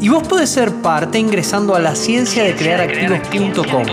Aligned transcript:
y 0.00 0.08
vos 0.08 0.26
podés 0.26 0.50
ser 0.50 0.72
parte 0.76 1.18
ingresando 1.18 1.74
a 1.74 1.78
la 1.78 1.94
ciencia 1.94 2.42
de 2.42 2.56
crear 2.56 2.80
activos.com. 2.80 3.84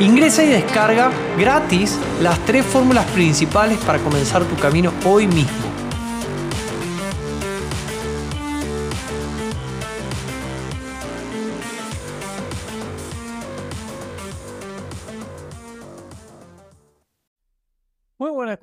Ingresa 0.00 0.44
y 0.44 0.48
descarga 0.48 1.10
gratis 1.38 1.98
las 2.20 2.38
tres 2.40 2.64
fórmulas 2.66 3.06
principales 3.06 3.78
para 3.78 3.98
comenzar 3.98 4.44
tu 4.44 4.56
camino 4.56 4.92
hoy 5.04 5.26
mismo. 5.26 5.73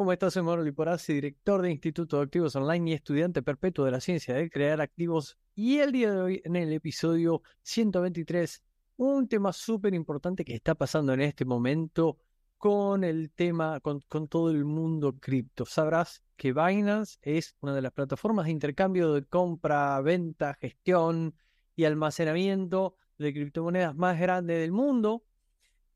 ¿Cómo 0.02 0.14
estás? 0.14 0.34
Soy 0.34 0.42
Mauro 0.42 0.64
Liporazzi, 0.64 1.14
director 1.14 1.62
de 1.62 1.70
Instituto 1.70 2.18
de 2.18 2.24
Activos 2.24 2.56
Online 2.56 2.90
y 2.90 2.94
estudiante 2.96 3.44
perpetuo 3.44 3.86
de 3.86 3.92
la 3.92 4.00
ciencia 4.00 4.34
de 4.34 4.50
crear 4.50 4.82
activos. 4.82 5.38
Y 5.54 5.78
el 5.78 5.92
día 5.92 6.12
de 6.12 6.20
hoy, 6.20 6.42
en 6.44 6.56
el 6.56 6.74
episodio 6.74 7.44
123, 7.62 8.64
un 8.98 9.28
tema 9.28 9.54
súper 9.54 9.94
importante 9.94 10.44
que 10.44 10.56
está 10.56 10.74
pasando 10.74 11.14
en 11.14 11.22
este 11.22 11.46
momento 11.46 12.18
con 12.58 13.04
el 13.04 13.30
tema, 13.30 13.80
con, 13.80 14.02
con 14.10 14.28
todo 14.28 14.50
el 14.50 14.66
mundo 14.66 15.20
cripto. 15.20 15.68
Sabrás 15.68 16.24
que 16.36 16.52
Binance 16.52 17.20
es 17.22 17.56
una 17.60 17.76
de 17.76 17.84
las 17.84 17.92
plataformas 17.92 18.48
de 18.48 18.54
intercambio 18.54 19.14
de 19.14 19.24
compra, 19.26 20.02
venta, 20.02 20.58
gestión 20.60 21.36
y 21.76 21.84
almacenamiento 21.84 22.96
de 23.20 23.34
criptomonedas 23.34 23.94
más 23.94 24.20
grande 24.20 24.56
del 24.56 24.72
mundo 24.72 25.26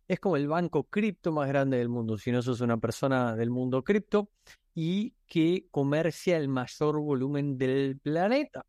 es 0.08 0.20
como 0.20 0.38
el 0.38 0.48
banco 0.48 0.84
cripto 0.86 1.32
más 1.32 1.48
grande 1.48 1.78
del 1.78 1.90
mundo, 1.90 2.18
si 2.18 2.32
no 2.32 2.42
sos 2.42 2.62
una 2.62 2.78
persona 2.78 3.36
del 3.36 3.50
mundo 3.50 3.84
cripto 3.84 4.30
y 4.74 5.16
que 5.26 5.68
comercia 5.72 6.38
el 6.38 6.48
mayor 6.48 7.00
volumen 7.00 7.58
del 7.58 8.00
planeta. 8.00 8.66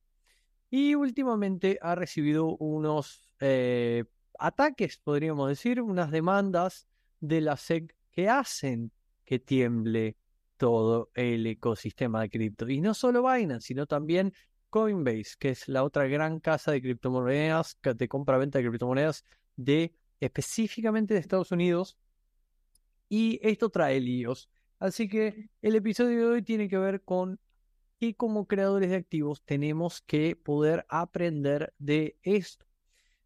Y 0.70 0.94
últimamente 0.94 1.78
ha 1.82 1.94
recibido 1.94 2.56
unos 2.56 3.32
eh, 3.40 4.04
ataques, 4.38 4.98
podríamos 4.98 5.48
decir, 5.48 5.80
unas 5.80 6.10
demandas 6.10 6.86
de 7.20 7.40
la 7.40 7.56
SEC 7.56 7.94
que 8.10 8.28
hacen 8.28 8.92
que 9.24 9.38
tiemble 9.38 10.16
todo 10.56 11.10
el 11.14 11.46
ecosistema 11.46 12.22
de 12.22 12.30
cripto. 12.30 12.68
Y 12.68 12.80
no 12.80 12.94
solo 12.94 13.22
Binance, 13.22 13.66
sino 13.66 13.86
también 13.86 14.32
Coinbase, 14.70 15.36
que 15.38 15.50
es 15.50 15.68
la 15.68 15.84
otra 15.84 16.06
gran 16.06 16.40
casa 16.40 16.72
de 16.72 16.80
criptomonedas, 16.80 17.78
de 17.82 18.08
compra-venta 18.08 18.58
de 18.58 18.68
criptomonedas 18.68 19.24
de 19.56 19.94
específicamente 20.20 21.14
de 21.14 21.20
Estados 21.20 21.52
Unidos 21.52 21.98
y 23.08 23.38
esto 23.42 23.70
trae 23.70 24.00
líos. 24.00 24.50
Así 24.78 25.08
que 25.08 25.50
el 25.62 25.76
episodio 25.76 26.28
de 26.28 26.34
hoy 26.34 26.42
tiene 26.42 26.68
que 26.68 26.78
ver 26.78 27.02
con 27.02 27.40
que 27.98 28.14
como 28.14 28.46
creadores 28.46 28.90
de 28.90 28.96
activos 28.96 29.42
tenemos 29.42 30.02
que 30.02 30.36
poder 30.36 30.84
aprender 30.88 31.72
de 31.78 32.18
esto. 32.22 32.66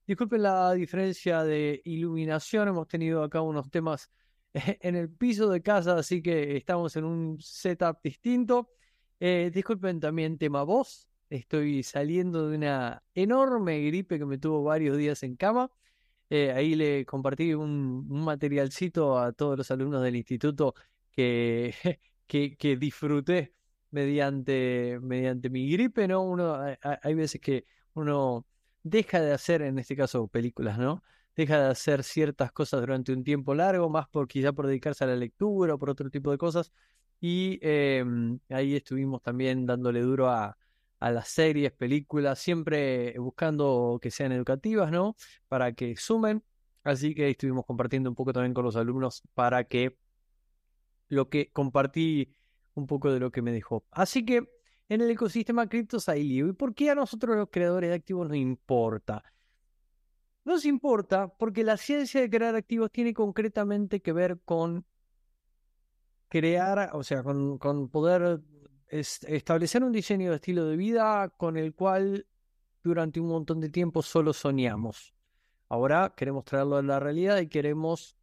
Disculpen 0.06 0.42
la 0.42 0.72
diferencia 0.74 1.44
de 1.44 1.82
iluminación, 1.84 2.68
hemos 2.68 2.88
tenido 2.88 3.22
acá 3.22 3.40
unos 3.40 3.70
temas 3.70 4.10
en 4.54 4.96
el 4.96 5.10
piso 5.10 5.48
de 5.50 5.62
casa, 5.62 5.96
así 5.96 6.22
que 6.22 6.56
estamos 6.56 6.96
en 6.96 7.04
un 7.04 7.40
setup 7.40 7.98
distinto. 8.02 8.70
Eh, 9.18 9.50
disculpen 9.52 10.00
también 10.00 10.38
tema 10.38 10.62
voz, 10.62 11.08
estoy 11.28 11.82
saliendo 11.82 12.48
de 12.48 12.56
una 12.56 13.02
enorme 13.14 13.80
gripe 13.82 14.18
que 14.18 14.26
me 14.26 14.38
tuvo 14.38 14.62
varios 14.62 14.96
días 14.96 15.22
en 15.22 15.36
cama. 15.36 15.70
Eh, 16.32 16.52
ahí 16.52 16.76
le 16.76 17.04
compartí 17.04 17.54
un, 17.54 18.06
materialcito 18.08 19.18
a 19.18 19.32
todos 19.32 19.58
los 19.58 19.70
alumnos 19.72 20.02
del 20.02 20.14
instituto 20.14 20.74
que, 21.10 21.74
que, 22.28 22.76
disfruté 22.76 23.54
mediante, 23.90 24.98
mediante 25.02 25.50
mi 25.50 25.68
gripe, 25.72 26.06
¿no? 26.06 26.22
Uno, 26.22 26.56
hay, 27.02 27.14
veces 27.14 27.40
que 27.40 27.64
uno 27.94 28.46
deja 28.84 29.20
de 29.20 29.32
hacer, 29.32 29.62
en 29.62 29.78
este 29.80 29.96
caso, 29.96 30.28
películas, 30.28 30.78
¿no? 30.78 31.02
Deja 31.34 31.58
de 31.64 31.70
hacer 31.70 32.04
ciertas 32.04 32.52
cosas 32.52 32.80
durante 32.80 33.12
un 33.12 33.24
tiempo 33.24 33.54
largo, 33.54 33.90
más 33.90 34.08
por 34.08 34.28
quizá 34.28 34.52
por 34.52 34.66
dedicarse 34.68 35.02
a 35.04 35.08
la 35.08 35.16
lectura 35.16 35.74
o 35.74 35.78
por 35.78 35.90
otro 35.90 36.10
tipo 36.10 36.30
de 36.30 36.38
cosas. 36.38 36.72
Y 37.20 37.58
em, 37.62 38.38
ahí 38.48 38.76
estuvimos 38.76 39.22
también 39.22 39.66
dándole 39.66 40.00
duro 40.00 40.28
a, 40.30 40.56
a 41.00 41.10
las 41.10 41.28
series, 41.28 41.72
películas, 41.72 42.38
siempre 42.38 43.18
buscando 43.18 43.98
que 44.00 44.10
sean 44.10 44.32
educativas, 44.32 44.92
¿no? 44.92 45.16
Para 45.48 45.72
que 45.72 45.96
sumen. 45.96 46.44
Así 46.84 47.14
que 47.14 47.30
estuvimos 47.30 47.66
compartiendo 47.66 48.10
un 48.10 48.14
poco 48.14 48.32
también 48.32 48.54
con 48.54 48.64
los 48.64 48.76
alumnos 48.76 49.22
para 49.34 49.64
que 49.64 49.96
lo 51.08 51.28
que 51.28 51.50
compartí 51.50 52.32
un 52.74 52.86
poco 52.86 53.12
de 53.12 53.18
lo 53.18 53.30
que 53.30 53.42
me 53.42 53.50
dejó. 53.50 53.84
Así 53.90 54.24
que 54.24 54.48
en 54.88 55.00
el 55.00 55.10
ecosistema 55.10 55.68
criptos 55.68 56.08
hay 56.08 56.22
lío. 56.22 56.48
¿Y 56.48 56.52
por 56.52 56.74
qué 56.74 56.90
a 56.90 56.94
nosotros 56.94 57.36
los 57.36 57.48
creadores 57.50 57.90
de 57.90 57.96
activos 57.96 58.28
nos 58.28 58.36
importa? 58.36 59.24
Nos 60.44 60.64
importa 60.64 61.28
porque 61.28 61.64
la 61.64 61.76
ciencia 61.76 62.20
de 62.20 62.30
crear 62.30 62.54
activos 62.54 62.90
tiene 62.90 63.14
concretamente 63.14 64.00
que 64.00 64.12
ver 64.12 64.38
con 64.44 64.84
crear, 66.28 66.90
o 66.92 67.02
sea, 67.02 67.22
con, 67.22 67.58
con 67.58 67.88
poder 67.88 68.40
establecer 68.90 69.84
un 69.84 69.92
diseño 69.92 70.30
de 70.30 70.36
estilo 70.36 70.66
de 70.66 70.76
vida 70.76 71.28
con 71.36 71.56
el 71.56 71.74
cual 71.74 72.26
durante 72.82 73.20
un 73.20 73.28
montón 73.28 73.60
de 73.60 73.68
tiempo 73.68 74.02
solo 74.02 74.32
soñamos. 74.32 75.14
Ahora 75.68 76.14
queremos 76.16 76.44
traerlo 76.44 76.76
a 76.76 76.82
la 76.82 76.98
realidad 76.98 77.38
y 77.38 77.46
queremos 77.46 78.16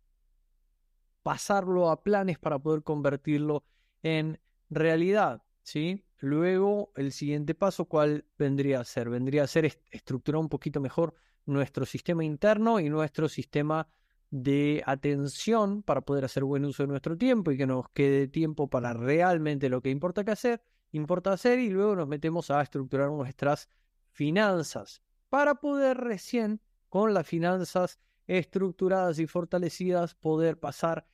pasarlo 1.23 1.89
a 1.89 2.03
planes 2.03 2.37
para 2.39 2.59
poder 2.59 2.83
convertirlo 2.83 3.63
en 4.03 4.39
realidad, 4.69 5.43
¿sí? 5.63 6.03
Luego, 6.19 6.91
el 6.95 7.11
siguiente 7.11 7.53
paso, 7.53 7.85
¿cuál 7.85 8.25
vendría 8.37 8.79
a 8.79 8.83
ser? 8.83 9.09
Vendría 9.09 9.43
a 9.43 9.47
ser 9.47 9.65
estructurar 9.91 10.39
un 10.39 10.49
poquito 10.49 10.79
mejor 10.79 11.13
nuestro 11.45 11.85
sistema 11.85 12.23
interno 12.23 12.79
y 12.79 12.89
nuestro 12.89 13.29
sistema 13.29 13.87
de 14.29 14.83
atención 14.85 15.83
para 15.83 16.01
poder 16.01 16.25
hacer 16.25 16.43
buen 16.43 16.65
uso 16.65 16.83
de 16.83 16.87
nuestro 16.87 17.17
tiempo 17.17 17.51
y 17.51 17.57
que 17.57 17.67
nos 17.67 17.89
quede 17.89 18.27
tiempo 18.27 18.69
para 18.69 18.93
realmente 18.93 19.69
lo 19.69 19.81
que 19.81 19.89
importa 19.89 20.23
que 20.23 20.31
hacer, 20.31 20.61
importa 20.91 21.33
hacer 21.33 21.59
y 21.59 21.69
luego 21.69 21.95
nos 21.95 22.07
metemos 22.07 22.51
a 22.51 22.61
estructurar 22.61 23.09
nuestras 23.09 23.69
finanzas 24.11 25.01
para 25.29 25.55
poder 25.55 25.97
recién 25.97 26.61
con 26.89 27.13
las 27.13 27.27
finanzas 27.27 27.99
estructuradas 28.27 29.19
y 29.19 29.27
fortalecidas 29.27 30.15
poder 30.15 30.59
pasar 30.59 31.07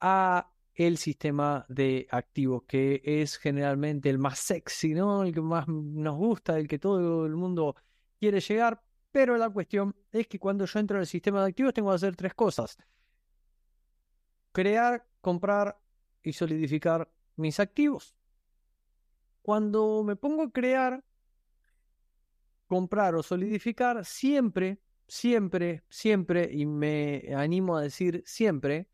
a 0.00 0.50
el 0.74 0.98
sistema 0.98 1.64
de 1.68 2.06
activos 2.10 2.64
que 2.66 3.00
es 3.04 3.36
generalmente 3.36 4.10
el 4.10 4.18
más 4.18 4.38
sexy, 4.38 4.94
¿no? 4.94 5.22
El 5.22 5.32
que 5.32 5.40
más 5.40 5.68
nos 5.68 6.16
gusta, 6.16 6.58
el 6.58 6.66
que 6.66 6.78
todo 6.78 7.26
el 7.26 7.36
mundo 7.36 7.76
quiere 8.18 8.40
llegar, 8.40 8.82
pero 9.14 9.38
la 9.38 9.48
cuestión 9.48 9.94
es 10.10 10.26
que 10.26 10.40
cuando 10.40 10.64
yo 10.66 10.80
entro 10.80 10.96
en 10.96 11.02
el 11.02 11.06
sistema 11.06 11.40
de 11.40 11.50
activos 11.50 11.72
tengo 11.72 11.90
que 11.90 11.94
hacer 11.94 12.16
tres 12.16 12.34
cosas. 12.34 12.76
Crear, 14.50 15.06
comprar 15.20 15.80
y 16.20 16.32
solidificar 16.32 17.08
mis 17.36 17.60
activos. 17.60 18.16
Cuando 19.40 20.02
me 20.02 20.16
pongo 20.16 20.42
a 20.42 20.50
crear, 20.50 21.04
comprar 22.66 23.14
o 23.14 23.22
solidificar, 23.22 24.04
siempre, 24.04 24.80
siempre, 25.06 25.84
siempre, 25.88 26.50
y 26.52 26.66
me 26.66 27.32
animo 27.36 27.76
a 27.76 27.82
decir 27.82 28.24
siempre, 28.26 28.88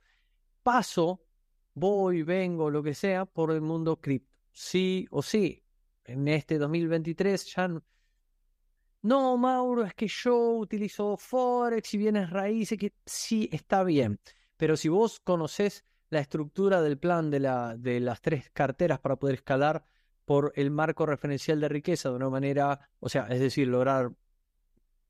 paso, 0.63 1.25
voy, 1.73 2.25
vengo, 2.25 2.69
lo 2.69 2.83
que 2.83 2.93
sea, 2.93 3.25
por 3.25 3.53
el 3.53 3.63
mundo 3.63 3.99
cripto. 3.99 4.37
Sí 4.53 5.09
o 5.11 5.23
sí. 5.23 5.65
En 6.05 6.29
este 6.29 6.59
2023 6.59 7.55
ya 7.55 7.83
no, 9.03 9.37
Mauro, 9.39 9.85
es 9.85 9.95
que 9.95 10.09
yo 10.09 10.37
utilizo 10.59 11.17
Forex 11.17 11.95
y 11.95 11.99
bienes 11.99 12.31
raíces, 12.31 12.79
que 12.79 12.93
sí, 13.07 13.49
está 13.53 13.83
bien. 13.83 14.21
Pero 14.57 14.77
si 14.77 14.89
vos 14.89 15.21
conocés 15.21 15.85
la 16.11 16.21
estructura 16.21 16.83
del 16.83 16.99
plan 16.99 17.31
de, 17.31 17.41
la, 17.41 17.77
de 17.77 18.01
las 18.01 18.21
tres 18.21 18.51
carteras 18.53 19.01
para 19.01 19.17
poder 19.17 19.37
escalar 19.37 19.85
por 20.25 20.53
el 20.55 20.71
marco 20.71 21.07
referencial 21.07 21.61
de 21.61 21.69
riqueza 21.69 22.11
de 22.11 22.17
una 22.17 22.29
manera, 22.29 22.91
o 23.01 23.09
sea, 23.09 23.27
es 23.31 23.41
decir, 23.41 23.69
lograr 23.69 24.13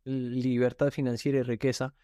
libertad 0.05 0.91
financiera 0.91 1.41
y 1.41 1.43
riqueza 1.43 1.95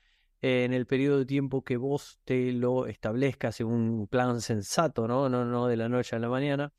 en 0.43 0.73
el 0.75 0.87
periodo 0.87 1.19
de 1.19 1.27
tiempo 1.27 1.63
que 1.65 1.77
vos 1.77 2.19
te 2.25 2.53
lo 2.53 2.87
establezcas 2.87 3.61
en 3.61 3.69
un 3.69 4.07
plan 4.07 4.41
sensato, 4.41 5.09
¿no? 5.09 5.29
No, 5.29 5.45
no 5.45 5.67
de 5.67 5.77
la 5.77 5.89
noche 5.89 6.17
a 6.17 6.19
la 6.19 6.29
mañana. 6.29 6.73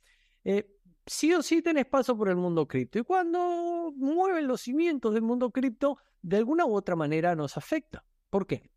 Eh, 0.44 0.68
sí 1.08 1.34
o 1.34 1.42
sí 1.42 1.62
tenés 1.62 1.86
paso 1.86 2.16
por 2.16 2.30
el 2.30 2.36
mundo 2.36 2.68
cripto. 2.68 3.00
Y 3.00 3.04
cuando 3.04 3.92
mueven 3.96 4.48
los 4.48 4.62
cimientos 4.62 5.14
del 5.14 5.24
mundo 5.24 5.52
cripto, 5.52 5.98
de 6.22 6.38
alguna 6.38 6.66
u 6.66 6.76
otra 6.76 6.96
manera 6.96 7.36
nos 7.36 7.58
afecta. 7.58 8.06
¿Por 8.30 8.46
qué? 8.46 8.70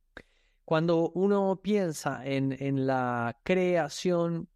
Cuando 0.65 1.11
uno 1.11 1.61
piensa 1.63 2.25
en, 2.25 2.57
en 2.59 2.87
la 2.87 3.39
creación, 3.43 4.49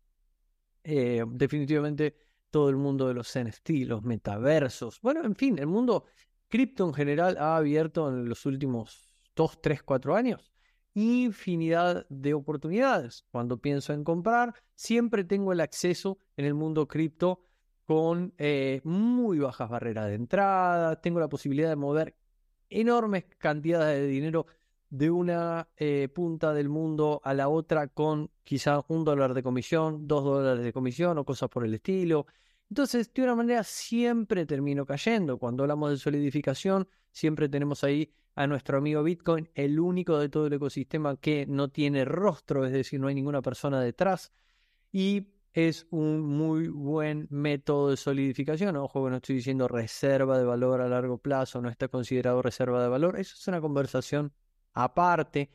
eh, 0.85 1.25
definitivamente 1.27 2.17
todo 2.51 2.71
el 2.71 2.77
mundo 2.77 3.09
de 3.09 3.15
los 3.15 3.37
NFT, 3.37 3.71
los 3.87 4.05
metaversos, 4.05 5.01
bueno, 5.01 5.25
en 5.25 5.35
fin, 5.35 5.59
el 5.59 5.67
mundo 5.67 6.05
cripto 6.49 6.87
en 6.87 6.95
general 6.95 7.37
ha 7.37 7.57
abierto 7.57 8.09
en 8.09 8.29
los 8.29 8.47
últimos 8.47 9.09
2, 9.35 9.61
3, 9.61 9.83
4 9.83 10.15
años 10.15 10.55
infinidad 10.95 12.07
de 12.09 12.35
oportunidades. 12.35 13.25
Cuando 13.31 13.59
pienso 13.59 13.93
en 13.93 14.05
comprar, 14.05 14.55
siempre 14.75 15.25
tengo 15.25 15.53
el 15.53 15.61
acceso 15.61 16.19
en 16.37 16.47
el 16.47 16.55
mundo 16.55 16.89
cripto 16.89 17.41
con 17.85 18.35
eh, 18.39 18.81
muy 18.85 19.39
bajas 19.39 19.69
barreras 19.69 20.09
de 20.09 20.15
entrada, 20.15 21.01
tengo 21.01 21.21
la 21.21 21.29
posibilidad 21.29 21.69
de 21.69 21.77
mover 21.77 22.17
enormes 22.71 23.25
cantidades 23.39 24.01
de 24.01 24.09
dinero 24.09 24.47
de 24.91 25.11
una 25.11 25.69
eh, 25.77 26.09
punta 26.15 26.53
del 26.55 26.69
mundo 26.69 27.21
a 27.25 27.35
la 27.35 27.49
otra 27.49 27.89
con 27.89 28.31
quizá 28.45 28.85
un 28.89 29.05
dólar 29.05 29.35
de 29.35 29.43
comisión, 29.43 30.07
dos 30.07 30.25
dólares 30.25 30.65
de 30.65 30.73
comisión 30.73 31.19
o 31.19 31.25
cosas 31.25 31.49
por 31.49 31.65
el 31.65 31.75
estilo. 31.75 32.27
Entonces, 32.71 33.13
de 33.13 33.23
una 33.23 33.35
manera 33.35 33.65
siempre 33.65 34.47
termino 34.47 34.87
cayendo. 34.87 35.39
Cuando 35.39 35.65
hablamos 35.65 35.91
de 35.91 35.97
solidificación, 35.99 36.89
siempre 37.11 37.49
tenemos 37.49 37.85
ahí 37.85 38.13
a 38.37 38.47
nuestro 38.47 38.79
amigo 38.79 39.03
Bitcoin, 39.03 39.49
el 39.55 39.79
único 39.79 40.19
de 40.19 40.29
todo 40.29 40.47
el 40.47 40.53
ecosistema 40.55 41.17
que 41.17 41.47
no 41.47 41.69
tiene 41.69 42.05
rostro, 42.05 42.65
es 42.65 42.73
decir, 42.73 43.01
no 43.01 43.09
hay 43.09 43.15
ninguna 43.15 43.43
persona 43.43 43.81
detrás. 43.81 44.33
Y 44.93 45.34
es 45.55 45.87
un 45.91 46.21
muy 46.23 46.69
buen 46.69 47.29
método 47.31 47.91
de 47.91 47.97
solidificación. 47.97 48.77
Ojo, 48.77 49.09
no 49.09 49.17
estoy 49.17 49.37
diciendo 49.37 49.69
reserva 49.69 50.37
de 50.37 50.45
valor 50.45 50.81
a 50.81 50.89
largo 50.89 51.19
plazo, 51.19 51.63
no 51.63 51.69
está 51.69 51.87
considerado 51.87 52.43
reserva 52.43 52.83
de 52.83 52.89
valor. 52.89 53.19
Eso 53.19 53.37
es 53.39 53.49
una 53.49 53.61
conversación 53.61 54.35
aparte. 54.73 55.51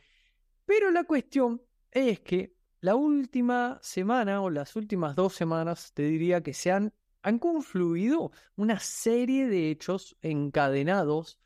Pero 0.65 0.89
la 0.91 1.03
cuestión 1.03 1.61
es 1.91 2.21
que 2.21 2.55
la 2.79 2.95
última 2.95 3.77
semana 3.81 4.41
o 4.41 4.49
las 4.49 4.77
últimas 4.77 5.17
dos 5.17 5.33
semanas 5.35 5.91
te 5.93 6.03
diría 6.03 6.41
que 6.41 6.53
se 6.53 6.71
han, 6.71 6.93
han 7.21 7.37
confluido 7.37 8.31
una 8.55 8.79
serie 8.79 9.47
de 9.47 9.69
hechos 9.69 10.15
encadenados 10.21 11.41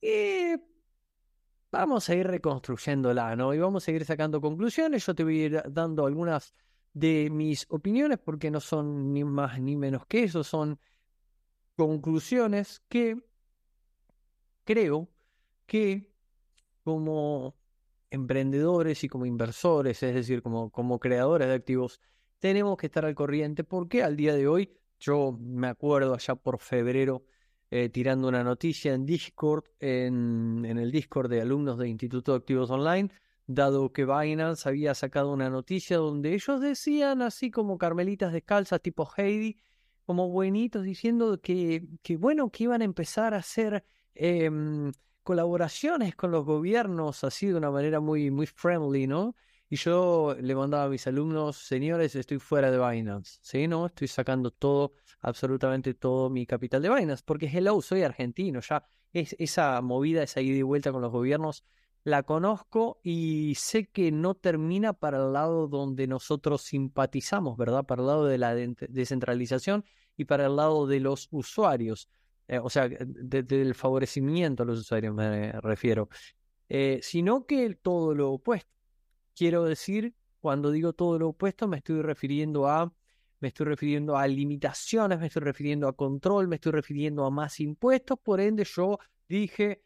que 0.00 0.60
vamos 1.72 2.08
a 2.08 2.14
ir 2.14 2.28
reconstruyéndola, 2.28 3.34
¿no? 3.34 3.52
Y 3.54 3.58
vamos 3.58 3.88
a 3.88 3.90
ir 3.90 4.04
sacando 4.04 4.40
conclusiones. 4.40 5.04
Yo 5.04 5.16
te 5.16 5.24
voy 5.24 5.40
a 5.40 5.44
ir 5.46 5.62
dando 5.68 6.06
algunas 6.06 6.54
de 6.98 7.30
mis 7.30 7.66
opiniones, 7.68 8.18
porque 8.18 8.50
no 8.50 8.60
son 8.60 9.12
ni 9.12 9.24
más 9.24 9.60
ni 9.60 9.76
menos 9.76 10.06
que 10.06 10.24
eso, 10.24 10.42
son 10.42 10.80
conclusiones 11.76 12.82
que 12.88 13.16
creo 14.64 15.08
que 15.66 16.12
como 16.82 17.56
emprendedores 18.10 19.04
y 19.04 19.08
como 19.08 19.26
inversores, 19.26 20.02
es 20.02 20.14
decir, 20.14 20.42
como, 20.42 20.70
como 20.70 20.98
creadores 20.98 21.48
de 21.48 21.54
activos, 21.54 22.00
tenemos 22.38 22.76
que 22.76 22.86
estar 22.86 23.04
al 23.04 23.14
corriente 23.14 23.64
porque 23.64 24.02
al 24.02 24.16
día 24.16 24.34
de 24.34 24.48
hoy, 24.48 24.72
yo 24.98 25.36
me 25.40 25.68
acuerdo 25.68 26.14
allá 26.14 26.34
por 26.34 26.58
febrero, 26.58 27.24
eh, 27.70 27.90
tirando 27.90 28.28
una 28.28 28.42
noticia 28.42 28.94
en 28.94 29.04
Discord, 29.06 29.64
en, 29.78 30.64
en 30.64 30.78
el 30.78 30.90
Discord 30.90 31.30
de 31.30 31.42
alumnos 31.42 31.78
de 31.78 31.88
Instituto 31.88 32.32
de 32.32 32.38
Activos 32.38 32.70
Online, 32.70 33.10
dado 33.48 33.92
que 33.92 34.04
Binance 34.04 34.68
había 34.68 34.94
sacado 34.94 35.32
una 35.32 35.48
noticia 35.50 35.96
donde 35.96 36.34
ellos 36.34 36.60
decían, 36.60 37.22
así 37.22 37.50
como 37.50 37.78
carmelitas 37.78 38.32
descalzas 38.32 38.80
tipo 38.82 39.08
Heidi, 39.16 39.56
como 40.04 40.28
buenitos, 40.28 40.84
diciendo 40.84 41.40
que, 41.40 41.88
que 42.02 42.16
bueno, 42.16 42.50
que 42.50 42.64
iban 42.64 42.82
a 42.82 42.84
empezar 42.84 43.34
a 43.34 43.38
hacer 43.38 43.84
em, 44.14 44.92
colaboraciones 45.22 46.14
con 46.14 46.30
los 46.30 46.44
gobiernos 46.44 47.24
así 47.24 47.46
de 47.46 47.54
una 47.54 47.70
manera 47.70 48.00
muy, 48.00 48.30
muy 48.30 48.46
friendly, 48.46 49.06
¿no? 49.06 49.34
Y 49.70 49.76
yo 49.76 50.36
le 50.40 50.54
mandaba 50.54 50.84
a 50.84 50.88
mis 50.88 51.06
alumnos, 51.06 51.56
señores, 51.56 52.14
estoy 52.16 52.38
fuera 52.38 52.70
de 52.70 52.78
Binance, 52.78 53.38
¿sí? 53.42 53.66
¿No? 53.66 53.86
Estoy 53.86 54.08
sacando 54.08 54.50
todo, 54.50 54.92
absolutamente 55.20 55.94
todo 55.94 56.30
mi 56.30 56.46
capital 56.46 56.82
de 56.82 56.88
Binance, 56.90 57.22
porque 57.24 57.46
hello, 57.46 57.80
soy 57.82 58.02
argentino, 58.02 58.60
ya 58.60 58.86
es 59.12 59.34
esa 59.38 59.80
movida, 59.80 60.22
esa 60.22 60.40
ida 60.40 60.56
y 60.56 60.62
vuelta 60.62 60.92
con 60.92 61.02
los 61.02 61.12
gobiernos, 61.12 61.64
la 62.08 62.22
conozco 62.22 62.98
y 63.02 63.54
sé 63.56 63.86
que 63.86 64.10
no 64.10 64.34
termina 64.34 64.92
para 64.92 65.18
el 65.18 65.32
lado 65.32 65.68
donde 65.68 66.06
nosotros 66.06 66.62
simpatizamos, 66.62 67.56
¿verdad? 67.56 67.84
Para 67.84 68.02
el 68.02 68.08
lado 68.08 68.26
de 68.26 68.38
la 68.38 68.54
descentralización 68.54 69.84
y 70.16 70.24
para 70.24 70.46
el 70.46 70.56
lado 70.56 70.86
de 70.86 71.00
los 71.00 71.28
usuarios, 71.30 72.08
eh, 72.48 72.58
o 72.58 72.70
sea, 72.70 72.88
del 72.88 73.74
favorecimiento 73.74 74.62
a 74.62 74.66
los 74.66 74.80
usuarios 74.80 75.14
me 75.14 75.52
refiero, 75.60 76.08
eh, 76.68 77.00
sino 77.02 77.46
que 77.46 77.74
todo 77.76 78.14
lo 78.14 78.32
opuesto. 78.32 78.70
Quiero 79.34 79.64
decir, 79.64 80.14
cuando 80.40 80.70
digo 80.70 80.92
todo 80.92 81.18
lo 81.18 81.28
opuesto, 81.28 81.68
me 81.68 81.78
estoy 81.78 82.02
refiriendo 82.02 82.66
a 82.66 82.92
me 83.40 83.48
estoy 83.48 83.66
refiriendo 83.66 84.16
a 84.16 84.26
limitaciones, 84.26 85.20
me 85.20 85.26
estoy 85.26 85.42
refiriendo 85.42 85.86
a 85.86 85.92
control, 85.92 86.48
me 86.48 86.56
estoy 86.56 86.72
refiriendo 86.72 87.24
a 87.24 87.30
más 87.30 87.60
impuestos, 87.60 88.18
por 88.18 88.40
ende 88.40 88.64
yo 88.64 88.98
dije, 89.28 89.84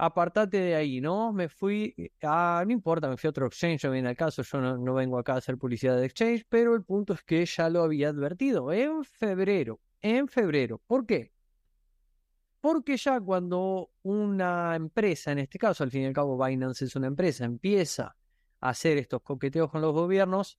apartate 0.00 0.58
de 0.58 0.74
ahí, 0.74 1.00
¿no? 1.00 1.30
Me 1.32 1.48
fui 1.48 1.94
a, 2.22 2.64
no 2.66 2.72
importa, 2.72 3.08
me 3.08 3.18
fui 3.18 3.28
a 3.28 3.30
otro 3.30 3.46
exchange, 3.46 3.84
al 3.84 4.16
caso, 4.16 4.42
yo 4.42 4.60
no, 4.60 4.94
vengo 4.94 5.18
acá 5.18 5.34
a 5.34 5.36
hacer 5.36 5.58
publicidad 5.58 5.96
de 5.96 6.06
exchange, 6.06 6.46
pero 6.48 6.74
el 6.74 6.84
punto 6.84 7.12
es 7.12 7.22
que 7.22 7.44
ya 7.44 7.68
lo 7.68 7.82
había 7.82 8.08
advertido 8.08 8.72
en 8.72 9.04
febrero, 9.04 9.78
en 10.00 10.26
febrero. 10.26 10.80
¿Por 10.86 11.04
qué? 11.04 11.32
Porque 12.62 12.96
ya 12.96 13.20
cuando 13.20 13.90
una 14.02 14.74
empresa, 14.74 15.32
en 15.32 15.40
este 15.40 15.58
caso, 15.58 15.84
al 15.84 15.90
fin 15.90 16.02
y 16.02 16.06
al 16.06 16.12
cabo 16.14 16.42
Binance 16.42 16.86
es 16.86 16.96
una 16.96 17.06
empresa, 17.06 17.44
empieza 17.44 18.16
a 18.60 18.68
hacer 18.70 18.96
estos 18.96 19.20
coqueteos 19.22 19.70
con 19.70 19.82
los 19.82 19.92
gobiernos, 19.92 20.58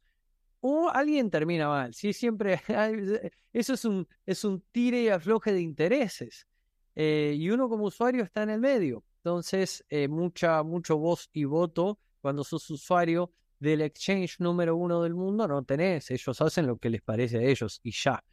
o 0.60 0.88
alguien 0.90 1.32
termina 1.32 1.68
mal. 1.68 1.96
Sí, 1.96 2.14
siempre 2.14 2.62
eso 3.54 3.74
es 3.74 3.86
un, 3.86 4.08
es 4.24 4.44
un 4.44 4.62
tire 4.72 5.02
y 5.02 5.10
afloje 5.10 5.52
de 5.52 5.62
intereses. 5.62 6.48
Eh, 6.94 7.34
y 7.36 7.50
uno 7.50 7.70
como 7.70 7.86
usuario 7.86 8.24
está 8.24 8.44
en 8.44 8.52
el 8.52 8.60
medio. 8.60 9.04
Entonces, 9.24 9.86
eh, 9.90 10.08
mucha, 10.08 10.64
mucho 10.64 10.98
voz 10.98 11.30
y 11.32 11.44
voto 11.44 12.00
cuando 12.22 12.44
sos 12.44 12.68
usuario 12.72 13.32
del 13.60 13.82
exchange 13.82 14.40
número 14.40 14.76
uno 14.76 15.04
del 15.04 15.14
mundo, 15.14 15.48
no 15.48 15.64
tenés. 15.64 16.10
Ellos 16.10 16.42
hacen 16.42 16.66
lo 16.66 16.78
que 16.78 16.90
les 16.90 17.04
parece 17.04 17.38
a 17.38 17.44
ellos 17.44 17.80
y 17.84 17.92
ya. 17.92 18.24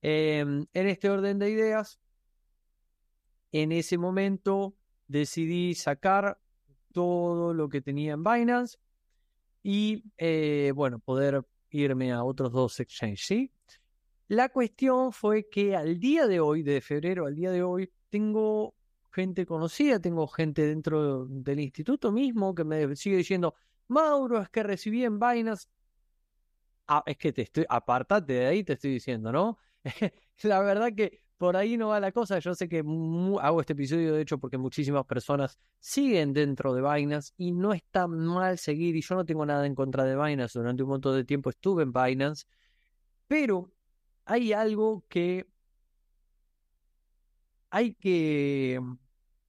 Em, 0.00 0.64
en 0.72 0.86
este 0.86 1.10
orden 1.10 1.40
de 1.40 1.50
ideas, 1.50 1.98
en 3.50 3.72
ese 3.72 3.98
momento 3.98 4.76
decidí 5.08 5.74
sacar 5.74 6.38
todo 6.92 7.52
lo 7.52 7.68
que 7.68 7.80
tenía 7.80 8.12
en 8.12 8.22
Binance 8.22 8.78
y, 9.64 10.04
eh, 10.18 10.70
bueno, 10.72 11.00
poder 11.00 11.44
irme 11.70 12.12
a 12.12 12.22
otros 12.22 12.52
dos 12.52 12.78
exchanges. 12.78 13.50
La 14.28 14.50
cuestión 14.50 15.12
fue 15.12 15.48
que 15.48 15.74
al 15.74 15.98
día 15.98 16.28
de 16.28 16.38
hoy, 16.38 16.62
de 16.62 16.80
febrero 16.80 17.26
al 17.26 17.34
día 17.34 17.50
de 17.50 17.64
hoy, 17.64 17.90
tengo 18.08 18.74
gente 19.10 19.46
conocida, 19.46 20.00
tengo 20.00 20.26
gente 20.28 20.66
dentro 20.66 21.26
del 21.26 21.60
instituto 21.60 22.12
mismo 22.12 22.54
que 22.54 22.64
me 22.64 22.96
sigue 22.96 23.16
diciendo, 23.16 23.54
Mauro, 23.88 24.40
es 24.40 24.48
que 24.50 24.62
recibí 24.62 25.04
en 25.04 25.18
Binance. 25.18 25.66
Ah, 26.86 27.02
es 27.06 27.16
que 27.18 27.32
te 27.32 27.42
estoy, 27.42 27.66
apártate 27.68 28.32
de 28.34 28.46
ahí, 28.46 28.64
te 28.64 28.74
estoy 28.74 28.92
diciendo, 28.92 29.32
¿no? 29.32 29.58
la 30.42 30.60
verdad 30.60 30.92
que 30.94 31.22
por 31.38 31.56
ahí 31.56 31.76
no 31.76 31.88
va 31.88 32.00
la 32.00 32.12
cosa. 32.12 32.38
Yo 32.40 32.54
sé 32.54 32.68
que 32.68 32.78
hago 33.40 33.60
este 33.60 33.72
episodio, 33.72 34.14
de 34.14 34.22
hecho, 34.22 34.38
porque 34.38 34.58
muchísimas 34.58 35.06
personas 35.06 35.58
siguen 35.78 36.32
dentro 36.32 36.74
de 36.74 36.82
Binance 36.82 37.32
y 37.36 37.52
no 37.52 37.72
está 37.72 38.08
mal 38.08 38.58
seguir. 38.58 38.96
Y 38.96 39.02
yo 39.02 39.14
no 39.14 39.24
tengo 39.24 39.46
nada 39.46 39.64
en 39.66 39.74
contra 39.74 40.04
de 40.04 40.16
Binance. 40.16 40.58
Durante 40.58 40.82
un 40.82 40.90
montón 40.90 41.14
de 41.16 41.24
tiempo 41.24 41.50
estuve 41.50 41.84
en 41.84 41.92
Binance. 41.92 42.44
Pero 43.28 43.72
hay 44.24 44.52
algo 44.52 45.04
que 45.08 45.46
hay 47.70 47.94
que 47.94 48.78
mm, 48.80 48.98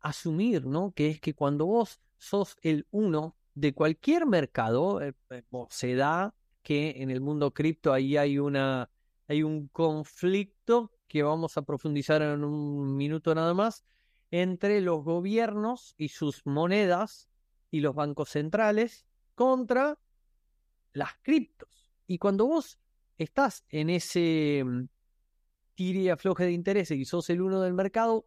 asumir, 0.01 0.65
¿no? 0.65 0.91
Que 0.91 1.09
es 1.09 1.21
que 1.21 1.33
cuando 1.33 1.65
vos 1.65 2.01
sos 2.17 2.57
el 2.61 2.87
uno 2.91 3.37
de 3.55 3.73
cualquier 3.73 4.25
mercado, 4.25 5.01
eh, 5.01 5.13
eh, 5.29 5.43
se 5.69 5.95
da 5.95 6.35
que 6.61 7.01
en 7.01 7.09
el 7.09 7.21
mundo 7.21 7.53
cripto 7.53 7.93
ahí 7.93 8.17
hay 8.17 8.37
una 8.39 8.89
hay 9.27 9.43
un 9.43 9.67
conflicto 9.67 10.91
que 11.07 11.23
vamos 11.23 11.55
a 11.57 11.61
profundizar 11.61 12.21
en 12.21 12.43
un 12.43 12.97
minuto 12.97 13.33
nada 13.35 13.53
más 13.53 13.85
entre 14.31 14.81
los 14.81 15.03
gobiernos 15.03 15.93
y 15.97 16.09
sus 16.09 16.45
monedas 16.45 17.29
y 17.71 17.81
los 17.81 17.95
bancos 17.95 18.29
centrales 18.29 19.05
contra 19.35 19.99
las 20.93 21.11
criptos. 21.21 21.93
Y 22.07 22.17
cuando 22.17 22.47
vos 22.47 22.79
estás 23.17 23.65
en 23.69 23.89
ese 23.91 24.63
mm, 24.65 24.85
tire 25.79 26.01
y 26.01 26.09
afloje 26.09 26.43
de 26.43 26.51
intereses 26.51 26.97
y 26.97 27.05
sos 27.05 27.29
el 27.29 27.39
uno 27.39 27.61
del 27.61 27.73
mercado, 27.73 28.25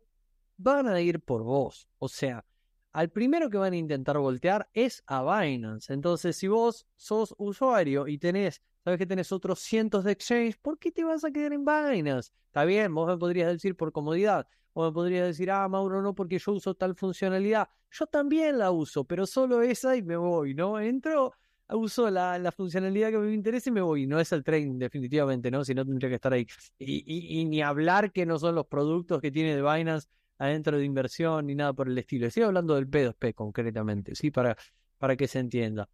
van 0.56 0.88
a 0.88 0.99
ir 1.02 1.21
por 1.21 1.42
vos. 1.42 1.87
O 1.99 2.09
sea, 2.09 2.47
al 2.92 3.11
primero 3.11 3.50
que 3.50 3.59
van 3.59 3.75
a 3.75 3.76
intentar 3.76 4.16
voltear 4.16 4.71
es 4.73 5.04
a 5.06 5.21
Binance. 5.21 5.92
Entonces, 5.92 6.35
si 6.35 6.49
vos 6.49 6.87
sos 6.97 7.35
usuario 7.37 8.09
y 8.09 8.16
tenés 8.16 8.62
sabes 8.82 8.99
que 8.99 9.04
tenés 9.04 9.32
otros 9.32 9.61
cientos 9.61 10.02
de 10.04 10.12
exchanges, 10.12 10.56
¿por 10.56 10.78
qué 10.78 10.90
te 10.90 11.04
vas 11.04 11.25
a 11.25 11.30
quedar 11.30 11.52
en 11.52 11.62
Binance? 11.62 12.32
Está 12.47 12.64
bien, 12.64 12.94
vos 12.94 13.06
me 13.06 13.18
podrías 13.18 13.52
decir 13.52 13.76
por 13.76 13.92
comodidad, 13.92 14.49
o 14.73 14.87
me 14.87 14.92
podrías 14.92 15.26
decir, 15.26 15.50
ah, 15.50 15.68
Mauro, 15.68 16.00
no, 16.00 16.14
porque 16.14 16.38
yo 16.38 16.52
uso 16.52 16.75
tal 16.75 16.94
funcionalidad. 16.94 17.68
Yo 17.90 18.06
también 18.06 18.59
la 18.59 18.71
uso, 18.71 19.04
pero 19.04 19.26
solo 19.26 19.61
esa 19.61 19.94
y 19.94 20.02
me 20.02 20.16
voy, 20.16 20.54
¿no? 20.54 20.80
Entro, 20.80 21.35
uso 21.75 22.11
la, 22.11 22.52
funcionalidad 22.57 23.11
que 23.11 23.19
me 23.19 23.33
interesa 23.33 23.71
y 23.71 23.73
me 23.73 23.81
voy. 23.81 24.07
No 24.07 24.21
es 24.21 24.33
el 24.33 24.45
trading, 24.45 24.79
definitivamente, 24.79 25.50
¿no? 25.50 25.64
Si 25.64 25.75
no, 25.75 25.85
tendría 25.85 26.09
que 26.09 26.17
estar 26.17 26.33
ahí. 26.33 26.47
Y, 26.79 27.41
y, 27.41 27.45
ni 27.45 27.62
hablar 27.62 28.12
que 28.12 28.26
no 28.26 28.38
son 28.38 28.55
los 28.55 28.67
productos 28.67 29.21
que 29.21 29.31
tiene 29.31 29.57
de 29.57 29.62
Binance 29.62 30.09
adentro 30.38 30.76
de 30.79 30.85
inversión 30.85 31.47
ni 31.47 31.55
nada 31.55 31.73
por 31.73 31.88
el 31.88 31.97
estilo. 31.99 32.26
Estoy 32.26 32.43
hablando 32.43 32.75
del 32.75 32.91
P2P 32.91 33.35
concretamente, 33.35 34.14
¿sí? 34.14 34.31
Para, 34.31 34.57
para 34.99 35.17
que 35.17 35.29
se 35.29 35.38
entienda. 35.38 35.88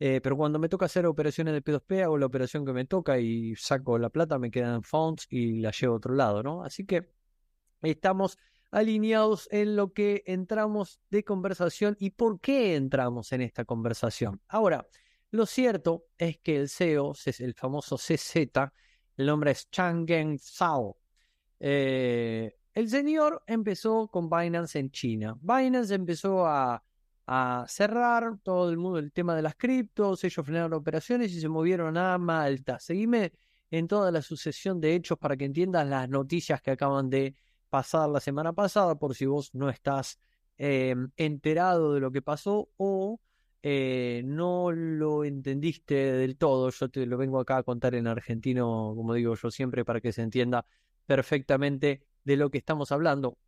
Eh, 0.00 0.20
pero 0.22 0.36
cuando 0.36 0.58
me 0.58 0.68
toca 0.68 0.86
hacer 0.86 1.06
operaciones 1.06 1.54
de 1.54 1.62
P2P, 1.62 2.04
hago 2.04 2.18
la 2.18 2.26
operación 2.26 2.64
que 2.64 2.72
me 2.72 2.84
toca 2.84 3.18
y 3.18 3.56
saco 3.56 3.98
la 3.98 4.10
plata, 4.10 4.38
me 4.38 4.50
quedan 4.50 4.82
funds 4.84 5.26
y 5.28 5.60
la 5.60 5.72
llevo 5.72 5.94
a 5.94 5.96
otro 5.96 6.14
lado, 6.14 6.42
¿no? 6.42 6.62
Así 6.62 6.84
que 6.86 7.10
estamos 7.82 8.38
alineados 8.70 9.48
en 9.50 9.76
lo 9.76 9.92
que 9.92 10.22
entramos 10.26 11.00
de 11.10 11.24
conversación 11.24 11.96
y 11.98 12.10
por 12.10 12.40
qué 12.40 12.76
entramos 12.76 13.32
en 13.32 13.40
esta 13.40 13.64
conversación. 13.64 14.40
Ahora, 14.46 14.86
lo 15.30 15.46
cierto 15.46 16.04
es 16.16 16.38
que 16.38 16.56
el 16.56 16.68
CEO, 16.68 17.12
el 17.38 17.54
famoso 17.54 17.96
CZ, 17.96 18.36
el 19.16 19.26
nombre 19.26 19.50
es 19.52 19.68
Changen 19.70 20.38
Zhao. 20.38 20.96
Eh, 21.60 22.54
el 22.74 22.88
señor 22.88 23.42
empezó 23.46 24.08
con 24.08 24.30
Binance 24.30 24.78
en 24.78 24.90
China. 24.90 25.36
Binance 25.40 25.94
empezó 25.94 26.46
a 26.46 26.82
cerrar 27.66 28.38
todo 28.42 28.70
el 28.70 28.78
mundo 28.78 28.98
el 28.98 29.12
tema 29.12 29.36
de 29.36 29.42
las 29.42 29.54
criptos, 29.54 30.24
ellos 30.24 30.46
frenaron 30.46 30.72
operaciones 30.72 31.30
y 31.32 31.40
se 31.40 31.48
movieron 31.48 31.96
a 31.98 32.16
Malta. 32.16 32.78
Seguime 32.78 33.32
en 33.70 33.86
toda 33.86 34.10
la 34.10 34.22
sucesión 34.22 34.80
de 34.80 34.94
hechos 34.94 35.18
para 35.18 35.36
que 35.36 35.44
entiendas 35.44 35.86
las 35.86 36.08
noticias 36.08 36.62
que 36.62 36.70
acaban 36.70 37.10
de 37.10 37.36
pasar 37.68 38.08
la 38.08 38.20
semana 38.20 38.52
pasada, 38.54 38.94
por 38.94 39.14
si 39.14 39.26
vos 39.26 39.54
no 39.54 39.68
estás 39.68 40.18
eh, 40.56 40.94
enterado 41.16 41.92
de 41.92 42.00
lo 42.00 42.10
que 42.10 42.22
pasó 42.22 42.70
o 42.78 43.20
eh, 43.62 44.22
no 44.24 44.70
lo 44.70 45.24
entendiste 45.24 45.94
del 45.94 46.36
todo. 46.36 46.70
Yo 46.70 46.88
te 46.88 47.06
lo 47.06 47.16
vengo 47.16 47.40
acá 47.40 47.58
a 47.58 47.62
contar 47.62 47.94
en 47.94 48.06
argentino, 48.06 48.92
como 48.96 49.14
digo 49.14 49.34
yo 49.34 49.50
siempre, 49.50 49.84
para 49.84 50.00
que 50.00 50.12
se 50.12 50.22
entienda 50.22 50.66
perfectamente 51.06 52.02
de 52.24 52.36
lo 52.36 52.50
que 52.50 52.58
estamos 52.58 52.92
hablando. 52.92 53.38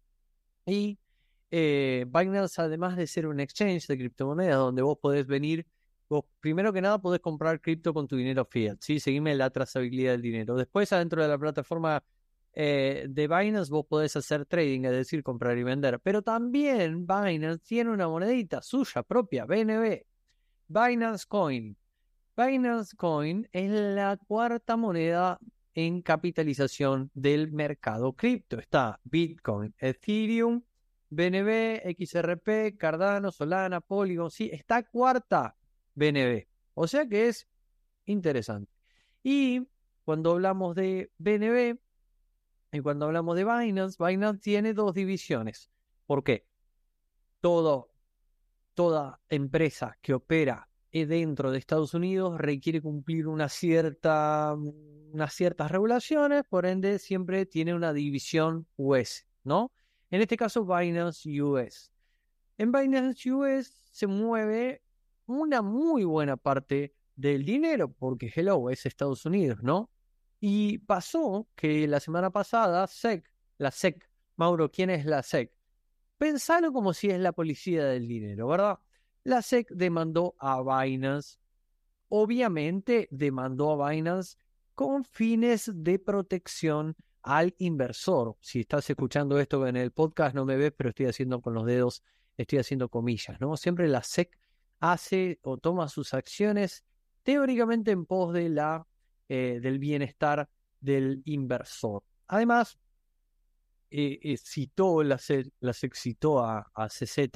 Y 0.67 0.99
eh, 1.50 2.07
Binance, 2.09 2.61
además 2.61 2.97
de 2.97 3.07
ser 3.07 3.26
un 3.26 3.40
exchange 3.40 3.87
de 3.87 3.99
criptomonedas 3.99 4.57
donde 4.57 4.83
vos 4.83 4.99
podés 4.99 5.26
venir, 5.26 5.67
vos 6.09 6.25
primero 6.40 6.73
que 6.73 6.81
nada 6.81 7.00
podés 7.00 7.21
comprar 7.21 7.61
cripto 7.61 7.93
con 7.95 8.09
tu 8.09 8.17
dinero 8.17 8.45
fiat, 8.45 8.79
¿sí? 8.81 9.00
Seguime 9.00 9.35
la 9.35 9.50
trazabilidad 9.50 10.12
del 10.12 10.23
dinero. 10.23 10.57
Después, 10.57 10.93
adentro 10.93 11.23
de 11.23 11.29
la 11.29 11.38
plataforma 11.38 12.02
eh, 12.52 13.07
de 13.09 13.28
Binance, 13.28 13.71
vos 13.71 13.87
podés 13.87 14.16
hacer 14.16 14.47
trading, 14.47 14.85
es 14.85 14.92
decir, 14.92 15.23
comprar 15.23 15.57
y 15.59 15.62
vender. 15.62 16.00
Pero 16.00 16.23
también 16.23 17.07
Binance 17.07 17.59
tiene 17.64 17.90
una 17.90 18.09
monedita 18.09 18.62
suya 18.62 19.02
propia, 19.02 19.45
BNB, 19.45 20.04
Binance 20.69 21.26
Coin. 21.26 21.76
Binance 22.37 22.97
Coin 22.97 23.49
es 23.52 23.71
la 23.71 24.16
cuarta 24.16 24.76
moneda 24.76 25.38
en 25.75 26.02
capitalización 26.02 27.11
del 27.14 27.52
mercado 27.52 28.12
cripto. 28.14 28.59
Está 28.59 29.00
Bitcoin, 29.04 29.75
Ethereum, 29.78 30.62
BNB, 31.11 31.83
XRP, 31.99 32.76
Cardano, 32.76 33.30
Solana, 33.30 33.80
Polygon, 33.80 34.30
sí, 34.30 34.49
está 34.52 34.83
cuarta 34.83 35.57
BNB. 35.95 36.47
O 36.75 36.87
sea 36.87 37.07
que 37.07 37.28
es 37.28 37.49
interesante. 38.07 38.73
Y 39.23 39.69
cuando 40.04 40.33
hablamos 40.33 40.75
de 40.75 41.11
BNB 41.19 41.78
y 42.73 42.81
cuando 42.81 43.07
hablamos 43.07 43.37
de 43.37 43.45
Binance, 43.45 43.97
Binance 44.03 44.41
tiene 44.41 44.75
dos 44.75 44.95
divisiones. 44.95 45.71
¿Por 46.07 46.23
qué? 46.23 46.47
Todo, 47.41 47.91
toda 48.75 49.21
empresa 49.29 49.97
que 50.00 50.15
opera 50.15 50.69
dentro 50.93 51.50
de 51.50 51.59
Estados 51.59 51.95
Unidos 51.95 52.39
requiere 52.39 52.81
cumplir 52.81 53.29
unas 53.29 53.53
ciertas 53.53 54.59
regulaciones, 55.69 56.43
por 56.49 56.67
ende 56.67 56.99
siempre 56.99 57.47
tiene 57.47 57.75
una 57.75 57.93
división 57.93 58.67
US, 58.77 59.27
¿no? 59.45 59.73
En 60.11 60.21
este 60.21 60.37
caso, 60.37 60.65
Binance 60.65 61.41
US. 61.41 61.93
En 62.59 62.73
Binance 62.73 63.33
US 63.33 63.73
se 63.93 64.07
mueve 64.07 64.83
una 65.27 65.62
muy 65.62 66.05
buena 66.05 66.37
parte 66.37 66.93
del 67.15 67.45
dinero, 67.45 67.93
porque 67.93 68.33
hello, 68.35 68.71
es 68.71 68.85
Estados 68.87 69.25
Unidos, 69.25 69.62
¿no? 69.62 69.91
Y 70.41 70.79
pasó 70.79 71.49
que 71.55 71.87
la 71.87 72.01
semana 72.01 72.31
pasada, 72.31 72.87
SEC, 72.87 73.31
la 73.59 73.71
SEC, 73.71 74.09
Mauro, 74.37 74.71
¿quién 74.71 74.91
es 74.91 75.05
la 75.05 75.23
SEC? 75.23 75.53
Pensalo 76.17 76.73
como 76.73 76.95
si 76.95 77.11
es 77.11 77.21
la 77.21 77.33
policía 77.33 77.85
del 77.85 78.09
dinero, 78.09 78.49
¿verdad? 78.49 78.79
La 79.23 79.43
SEC 79.43 79.69
demandó 79.71 80.35
a 80.39 80.63
Binance, 80.63 81.39
obviamente 82.09 83.07
demandó 83.11 83.83
a 83.83 83.91
Binance 83.91 84.37
con 84.75 85.05
fines 85.05 85.71
de 85.75 85.99
protección 85.99 86.97
al 87.23 87.55
inversor. 87.59 88.37
Si 88.41 88.61
estás 88.61 88.89
escuchando 88.89 89.39
esto 89.39 89.67
en 89.67 89.77
el 89.77 89.91
podcast, 89.93 90.35
no 90.35 90.47
me 90.47 90.57
ves, 90.57 90.73
pero 90.75 90.89
estoy 90.89 91.07
haciendo 91.07 91.43
con 91.43 91.53
los 91.53 91.67
dedos, 91.67 92.03
estoy 92.37 92.61
haciendo 92.61 92.89
comillas, 92.89 93.39
¿no? 93.41 93.57
Siempre 93.59 93.89
la 93.89 94.03
SEC 94.03 94.39
hace 94.81 95.39
o 95.43 95.59
toma 95.59 95.89
sus 95.89 96.15
acciones 96.15 96.85
teóricamente 97.23 97.91
en 97.91 98.07
pos 98.07 98.33
de 98.33 98.49
la, 98.49 98.87
eh, 99.33 99.61
del 99.63 99.79
bienestar 99.79 100.49
del 100.81 101.23
inversor. 101.25 102.03
Además, 102.27 102.77
eh, 103.89 104.19
eh, 104.21 104.37
citó, 104.37 105.05
la 105.05 105.19
SEC, 105.19 105.47
la 105.61 105.73
SEC 105.73 105.95
citó 105.95 106.41
a, 106.41 106.69
a 106.75 106.89
CZ, 106.89 107.31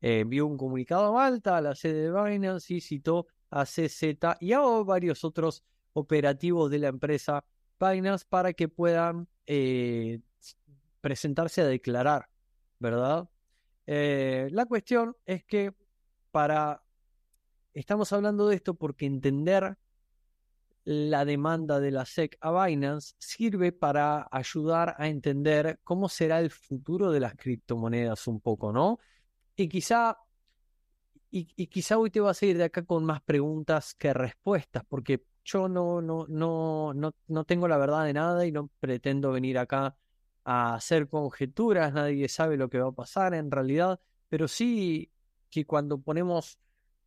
envió 0.00 0.46
un 0.46 0.56
comunicado 0.56 1.08
a 1.08 1.12
Malta, 1.12 1.58
a 1.58 1.60
la 1.60 1.74
sede 1.74 2.10
de 2.10 2.22
Binance 2.22 2.72
y 2.72 2.80
citó 2.80 3.26
a 3.50 3.66
CZ 3.66 4.38
y 4.40 4.54
a 4.54 4.60
varios 4.60 5.22
otros 5.22 5.64
operativos 5.92 6.70
de 6.70 6.78
la 6.78 6.88
empresa 6.88 7.44
Binance 7.78 8.24
para 8.26 8.54
que 8.54 8.68
puedan 8.68 9.28
presentarse 11.02 11.60
a 11.60 11.66
declarar, 11.66 12.30
¿verdad? 12.78 13.28
La 13.84 14.64
cuestión 14.64 15.14
es 15.26 15.44
que 15.44 15.74
para... 16.30 16.82
Estamos 17.74 18.14
hablando 18.14 18.48
de 18.48 18.56
esto 18.56 18.72
porque 18.72 19.04
entender 19.04 19.76
la 20.90 21.26
demanda 21.26 21.80
de 21.80 21.90
la 21.90 22.06
SEC 22.06 22.38
a 22.40 22.64
Binance 22.64 23.12
sirve 23.18 23.72
para 23.72 24.26
ayudar 24.30 24.94
a 24.96 25.08
entender 25.08 25.78
cómo 25.84 26.08
será 26.08 26.40
el 26.40 26.50
futuro 26.50 27.10
de 27.10 27.20
las 27.20 27.34
criptomonedas 27.34 28.26
un 28.26 28.40
poco, 28.40 28.72
¿no? 28.72 28.98
Y 29.54 29.68
quizá, 29.68 30.16
y, 31.30 31.66
quizá 31.66 31.98
hoy 31.98 32.08
te 32.10 32.20
vas 32.20 32.40
a 32.40 32.46
ir 32.46 32.56
de 32.56 32.64
acá 32.64 32.86
con 32.86 33.04
más 33.04 33.20
preguntas 33.20 33.94
que 33.96 34.14
respuestas, 34.14 34.82
porque 34.88 35.22
yo 35.44 35.68
no, 35.68 36.00
no, 36.00 36.24
no, 36.26 36.94
no, 36.94 37.14
no 37.26 37.44
tengo 37.44 37.68
la 37.68 37.76
verdad 37.76 38.06
de 38.06 38.14
nada 38.14 38.46
y 38.46 38.52
no 38.52 38.70
pretendo 38.80 39.30
venir 39.32 39.58
acá 39.58 39.94
a 40.44 40.74
hacer 40.74 41.06
conjeturas, 41.06 41.92
nadie 41.92 42.30
sabe 42.30 42.56
lo 42.56 42.70
que 42.70 42.78
va 42.78 42.88
a 42.88 42.92
pasar 42.92 43.34
en 43.34 43.50
realidad, 43.50 44.00
pero 44.30 44.48
sí 44.48 45.12
que 45.50 45.66
cuando 45.66 45.98
ponemos, 46.00 46.58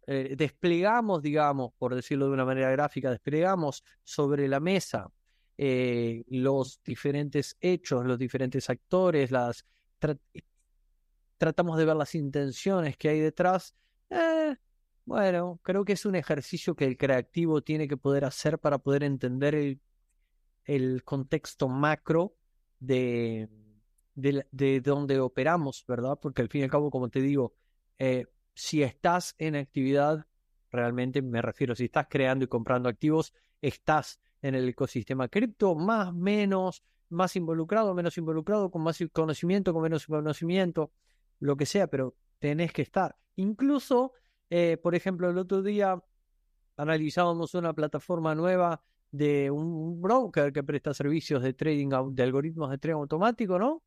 eh, 0.08 0.36
desplegamos, 0.36 1.22
digamos, 1.22 1.74
por 1.77 1.93
decirlo 1.93 2.27
de 2.27 2.34
una 2.34 2.46
manera 2.46 2.72
gráfica, 2.72 3.12
desplegamos 3.12 3.84
sobre 4.03 4.48
la 4.48 4.60
mesa 4.60 5.12
eh, 5.58 6.24
los 6.27 6.81
diferentes 6.84 7.55
hechos, 7.60 8.03
los 8.05 8.17
diferentes 8.17 8.70
actores, 8.70 9.29
las 9.29 9.63
tratamos 11.38 11.77
de 11.77 11.86
ver 11.86 11.96
las 11.96 12.15
intenciones 12.15 12.98
que 12.98 13.10
hay 13.10 13.20
detrás, 13.20 13.75
eh, 14.10 14.55
bueno, 15.05 15.60
creo 15.62 15.86
que 15.86 15.93
es 15.93 16.05
un 16.05 16.15
ejercicio 16.15 16.75
que 16.75 16.86
el 16.86 16.98
creativo 16.98 17.62
tiene 17.62 17.88
que 17.88 17.98
poder 17.98 18.25
hacer 18.25 18.58
para 18.58 18.79
poder 18.79 19.03
entender 19.03 19.55
el, 20.65 21.03
contexto 21.03 21.67
macro 21.67 22.36
de, 22.79 23.50
de, 24.15 24.48
de, 24.51 24.81
donde 24.81 25.20
operamos, 25.20 25.86
¿verdad? 25.88 26.17
Porque 26.20 26.41
al 26.41 26.50
fin 26.50 26.62
y 26.62 26.63
al 26.63 26.72
cabo, 26.72 26.89
como 26.89 27.10
te 27.10 27.22
digo, 27.22 27.53
si 28.62 28.84
estás 28.84 29.36
en 29.38 29.56
actividad, 29.56 30.27
realmente 30.70 31.22
me 31.22 31.41
refiero, 31.41 31.75
si 31.75 31.86
estás 31.86 32.08
creando 32.10 32.46
y 32.46 32.48
comprando 32.48 32.89
activos, 32.89 33.34
estás 33.62 34.20
en 34.41 34.56
el 34.56 34.70
ecosistema 34.70 35.27
cripto, 35.27 35.75
más, 35.75 36.13
menos, 36.13 36.84
más 37.10 37.36
involucrado, 37.36 37.94
menos 37.94 38.18
involucrado, 38.18 38.70
con 38.70 38.84
más 38.84 39.00
conocimiento, 39.12 39.74
con 39.74 39.84
menos 39.84 40.06
conocimiento, 40.06 40.91
lo 41.39 41.58
que 41.58 41.65
sea, 41.65 41.88
pero 41.88 42.15
tenés 42.39 42.72
que 42.72 42.84
estar. 42.84 43.15
Incluso 43.36 44.13
eh, 44.51 44.77
por 44.77 44.94
ejemplo, 44.96 45.30
el 45.30 45.38
otro 45.38 45.63
día 45.63 46.03
analizábamos 46.75 47.56
una 47.56 47.74
plataforma 47.74 48.36
nueva 48.36 48.84
de 49.10 49.50
un 49.50 50.01
broker 50.01 50.51
que 50.51 50.62
presta 50.62 50.94
servicios 50.94 51.41
de 51.41 51.53
trading, 51.53 51.89
de 52.12 52.24
algoritmos 52.24 52.70
de 52.70 52.77
trading 52.77 53.00
automático, 53.00 53.58
¿no? 53.58 53.82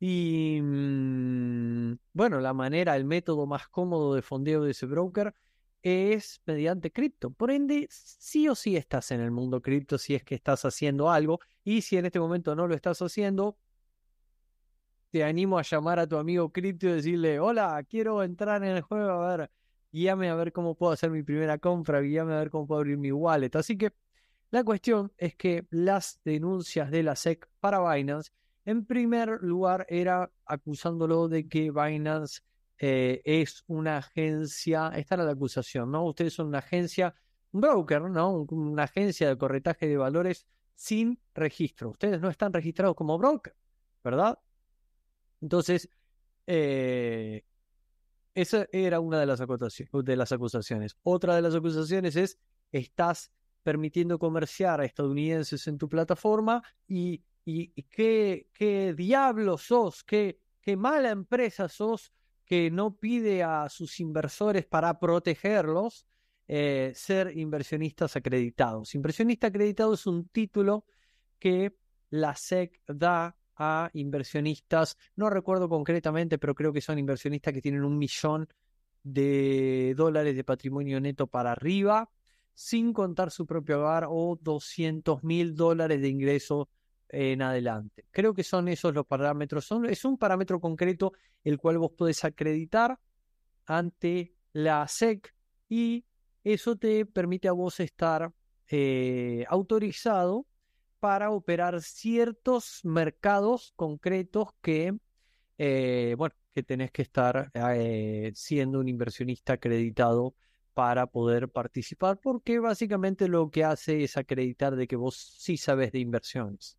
Y 0.00 0.60
mm, 0.62 1.98
bueno, 2.12 2.40
la 2.40 2.52
manera, 2.52 2.96
el 2.96 3.04
método 3.04 3.46
más 3.46 3.68
cómodo 3.68 4.14
de 4.14 4.22
fondeo 4.22 4.62
de 4.62 4.70
ese 4.70 4.86
broker 4.86 5.34
es 5.82 6.40
mediante 6.46 6.92
cripto. 6.92 7.30
Por 7.30 7.50
ende, 7.50 7.86
sí 7.90 8.48
o 8.48 8.54
sí 8.54 8.76
estás 8.76 9.10
en 9.10 9.20
el 9.20 9.30
mundo 9.30 9.60
cripto 9.62 9.98
si 9.98 10.14
es 10.14 10.24
que 10.24 10.34
estás 10.34 10.64
haciendo 10.64 11.10
algo. 11.10 11.40
Y 11.64 11.82
si 11.82 11.96
en 11.96 12.06
este 12.06 12.20
momento 12.20 12.54
no 12.54 12.66
lo 12.66 12.74
estás 12.74 13.00
haciendo, 13.02 13.58
te 15.10 15.24
animo 15.24 15.58
a 15.58 15.62
llamar 15.62 15.98
a 15.98 16.06
tu 16.06 16.16
amigo 16.16 16.50
cripto 16.52 16.86
y 16.88 16.92
decirle, 16.92 17.40
hola, 17.40 17.82
quiero 17.88 18.22
entrar 18.22 18.62
en 18.62 18.76
el 18.76 18.82
juego, 18.82 19.10
a 19.10 19.36
ver, 19.36 19.50
guíame 19.92 20.28
a 20.28 20.34
ver 20.34 20.52
cómo 20.52 20.74
puedo 20.74 20.92
hacer 20.92 21.10
mi 21.10 21.22
primera 21.22 21.58
compra, 21.58 22.00
guíame 22.00 22.34
a 22.34 22.38
ver 22.38 22.50
cómo 22.50 22.66
puedo 22.66 22.80
abrir 22.80 22.98
mi 22.98 23.12
wallet. 23.12 23.50
Así 23.54 23.76
que 23.78 23.92
la 24.50 24.64
cuestión 24.64 25.12
es 25.16 25.34
que 25.36 25.66
las 25.70 26.20
denuncias 26.24 26.90
de 26.90 27.02
la 27.02 27.16
SEC 27.16 27.48
para 27.60 27.80
Binance, 27.94 28.32
en 28.68 28.84
primer 28.84 29.42
lugar, 29.42 29.86
era 29.88 30.30
acusándolo 30.44 31.26
de 31.26 31.48
que 31.48 31.70
Binance 31.70 32.42
eh, 32.76 33.22
es 33.24 33.64
una 33.66 33.96
agencia, 33.96 34.92
esta 34.94 35.14
era 35.14 35.24
la 35.24 35.32
acusación, 35.32 35.90
¿no? 35.90 36.04
Ustedes 36.04 36.34
son 36.34 36.48
una 36.48 36.58
agencia, 36.58 37.14
un 37.52 37.62
broker, 37.62 38.02
¿no? 38.02 38.42
Una 38.50 38.82
agencia 38.82 39.26
de 39.26 39.38
corretaje 39.38 39.88
de 39.88 39.96
valores 39.96 40.46
sin 40.74 41.18
registro. 41.34 41.88
Ustedes 41.88 42.20
no 42.20 42.28
están 42.28 42.52
registrados 42.52 42.94
como 42.94 43.16
broker, 43.16 43.56
¿verdad? 44.04 44.38
Entonces, 45.40 45.88
eh, 46.46 47.46
esa 48.34 48.66
era 48.70 49.00
una 49.00 49.18
de 49.18 49.24
las, 49.24 49.40
de 49.40 50.16
las 50.16 50.32
acusaciones. 50.32 50.94
Otra 51.04 51.36
de 51.36 51.40
las 51.40 51.54
acusaciones 51.54 52.16
es, 52.16 52.38
estás 52.70 53.32
permitiendo 53.62 54.18
comerciar 54.18 54.82
a 54.82 54.84
estadounidenses 54.84 55.66
en 55.68 55.78
tu 55.78 55.88
plataforma 55.88 56.62
y, 56.86 57.24
y, 57.50 57.82
qué, 57.84 58.50
qué 58.52 58.92
diablo 58.94 59.56
sos, 59.56 60.04
qué, 60.04 60.38
qué 60.60 60.76
mala 60.76 61.10
empresa 61.10 61.68
sos 61.68 62.12
que 62.44 62.70
no 62.70 62.96
pide 62.96 63.42
a 63.42 63.70
sus 63.70 64.00
inversores 64.00 64.66
para 64.66 64.98
protegerlos 64.98 66.06
eh, 66.46 66.92
ser 66.94 67.36
inversionistas 67.38 68.16
acreditados. 68.16 68.94
Inversionista 68.94 69.46
acreditado 69.46 69.94
es 69.94 70.06
un 70.06 70.28
título 70.28 70.84
que 71.38 71.74
la 72.10 72.34
SEC 72.34 72.82
da 72.86 73.34
a 73.56 73.90
inversionistas, 73.94 74.98
no 75.16 75.30
recuerdo 75.30 75.70
concretamente, 75.70 76.38
pero 76.38 76.54
creo 76.54 76.72
que 76.72 76.82
son 76.82 76.98
inversionistas 76.98 77.54
que 77.54 77.62
tienen 77.62 77.82
un 77.82 77.96
millón 77.96 78.46
de 79.02 79.94
dólares 79.96 80.36
de 80.36 80.44
patrimonio 80.44 81.00
neto 81.00 81.26
para 81.26 81.52
arriba 81.52 82.10
sin 82.52 82.92
contar 82.92 83.30
su 83.30 83.46
propio 83.46 83.80
hogar 83.80 84.06
o 84.08 84.38
200 84.40 85.24
mil 85.24 85.54
dólares 85.54 86.00
de 86.02 86.08
ingreso 86.08 86.68
en 87.08 87.42
adelante. 87.42 88.06
Creo 88.10 88.34
que 88.34 88.44
son 88.44 88.68
esos 88.68 88.94
los 88.94 89.06
parámetros. 89.06 89.70
Es 89.88 90.04
un 90.04 90.18
parámetro 90.18 90.60
concreto 90.60 91.12
el 91.44 91.58
cual 91.58 91.78
vos 91.78 91.92
podés 91.92 92.24
acreditar 92.24 92.98
ante 93.66 94.34
la 94.52 94.86
SEC 94.88 95.34
y 95.68 96.04
eso 96.44 96.76
te 96.76 97.04
permite 97.06 97.48
a 97.48 97.52
vos 97.52 97.80
estar 97.80 98.32
eh, 98.70 99.44
autorizado 99.48 100.46
para 101.00 101.30
operar 101.30 101.80
ciertos 101.82 102.80
mercados 102.84 103.72
concretos 103.76 104.48
que, 104.60 104.96
eh, 105.58 106.14
bueno, 106.18 106.34
que 106.54 106.62
tenés 106.62 106.90
que 106.90 107.02
estar 107.02 107.50
eh, 107.54 108.32
siendo 108.34 108.80
un 108.80 108.88
inversionista 108.88 109.54
acreditado 109.54 110.34
para 110.74 111.06
poder 111.06 111.48
participar, 111.48 112.20
porque 112.20 112.58
básicamente 112.60 113.28
lo 113.28 113.50
que 113.50 113.64
hace 113.64 114.04
es 114.04 114.16
acreditar 114.16 114.76
de 114.76 114.86
que 114.86 114.96
vos 114.96 115.16
sí 115.38 115.56
sabes 115.56 115.92
de 115.92 115.98
inversiones. 116.00 116.77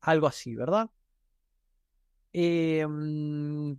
Algo 0.00 0.26
así, 0.26 0.54
¿verdad? 0.54 0.90
Em, 2.32 3.78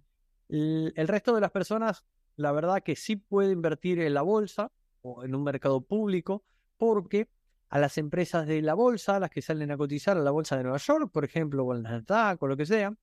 el 0.50 1.08
resto 1.08 1.34
de 1.36 1.42
las 1.42 1.52
personas, 1.52 2.04
la 2.36 2.52
verdad 2.52 2.82
que 2.84 2.96
sí 2.96 3.16
puede 3.16 3.52
invertir 3.52 4.00
en 4.00 4.14
la 4.14 4.22
bolsa 4.22 4.72
o 5.02 5.24
en 5.24 5.36
un 5.36 5.44
mercado 5.44 5.82
público, 5.82 6.44
porque 6.78 7.30
a 7.70 7.80
las 7.80 7.98
empresas 7.98 8.48
de 8.48 8.62
la 8.62 8.74
bolsa, 8.74 9.20
las 9.20 9.30
que 9.30 9.42
salen 9.42 9.72
a 9.72 9.78
cotizar 9.78 10.18
a 10.18 10.22
la 10.22 10.32
bolsa 10.32 10.58
de 10.58 10.64
Nueva 10.64 10.80
York, 10.80 11.12
por 11.12 11.24
ejemplo, 11.24 11.64
o 11.64 11.74
el 11.74 11.84
Nasdaq 11.84 12.42
o 12.42 12.48
lo 12.48 12.58
que 12.58 12.66
sea, 12.66 12.94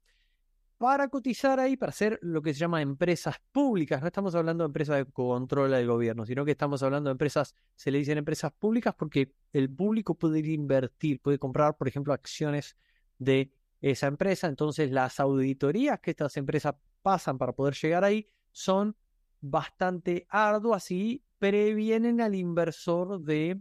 para 0.79 1.09
cotizar 1.09 1.59
ahí, 1.59 1.77
para 1.77 1.93
ser 1.93 2.19
lo 2.21 2.43
que 2.43 2.53
se 2.53 2.61
llama 2.61 2.83
empresas 2.83 3.37
públicas. 3.53 4.01
No 4.01 4.09
estamos 4.09 4.35
hablando 4.35 4.65
de 4.65 4.67
empresas 4.67 4.99
de 4.99 5.07
control 5.07 5.71
del 5.71 5.87
gobierno, 5.87 6.27
sino 6.27 6.45
que 6.45 6.51
estamos 6.51 6.83
hablando 6.83 7.09
de 7.09 7.13
empresas, 7.13 7.55
se 7.77 7.91
le 7.91 7.99
dicen 7.99 8.19
empresas 8.19 8.53
públicas 8.53 8.95
porque 8.95 9.33
el 9.53 9.71
público 9.71 10.15
puede 10.15 10.41
invertir, 10.41 11.21
puede 11.21 11.39
comprar, 11.39 11.77
por 11.77 11.89
ejemplo, 11.89 12.13
acciones 12.13 12.77
de 13.19 13.53
esa 13.81 14.07
empresa. 14.07 14.49
Entonces, 14.49 14.91
las 14.91 15.21
auditorías 15.21 16.01
que 16.01 16.11
estas 16.13 16.37
empresas 16.37 16.75
pasan 17.03 17.39
para 17.39 17.53
poder 17.53 17.75
llegar 17.75 18.05
ahí 18.05 18.29
son 18.53 18.97
bastante 19.41 20.27
arduas 20.29 20.91
y 20.91 21.23
previenen 21.39 22.21
al 22.21 22.35
inversor 22.35 23.21
de 23.21 23.61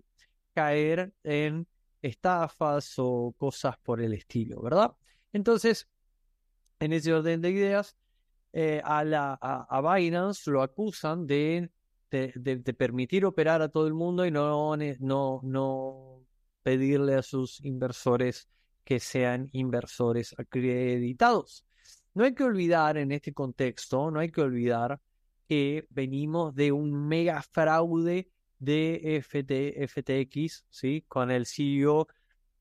caer 0.54 1.13
en 1.24 1.68
estafas 2.02 2.94
o 2.98 3.34
cosas 3.38 3.78
por 3.80 4.02
el 4.02 4.13
estilo, 4.13 4.62
¿verdad? 4.62 4.96
Entonces, 5.34 5.89
en 6.80 6.94
ese 6.94 7.13
orden 7.13 7.41
de 7.41 7.50
ideas, 7.52 7.98
eh, 8.54 8.82
a, 8.86 9.04
la, 9.04 9.34
a, 9.41 9.96
Binance 9.96 10.50
lo 10.50 10.62
acusan 10.62 11.28
de, 11.28 11.70
de, 12.10 12.74
permitir 12.74 13.26
operar 13.26 13.62
a 13.62 13.70
todo 13.70 13.88
el 13.88 13.94
mundo 13.94 14.26
y 14.26 14.32
no, 14.32 14.78
no, 14.78 15.41
no 15.44 16.22
pedirle 16.63 17.15
a 17.15 17.22
sus 17.22 17.63
inversores 17.65 18.48
que 18.86 19.00
sean 19.00 19.50
inversores 19.52 20.34
acreditados. 20.38 21.65
No 22.13 22.24
hay 22.24 22.34
que 22.34 22.45
olvidar 22.45 22.98
en 22.98 23.12
este 23.12 23.34
contexto, 23.34 24.10
no 24.12 24.19
hay 24.19 24.32
que 24.32 24.41
olvidar 24.41 25.02
que 25.50 25.86
venimos 25.89 26.56
de 26.56 26.71
un 26.71 27.08
mega 27.08 27.41
fraude 27.41 28.30
de 28.60 29.17
FT, 29.17 29.86
FTX, 29.88 30.65
¿sí? 30.69 31.04
Con 31.08 31.30
el 31.32 31.45
CEO 31.45 32.08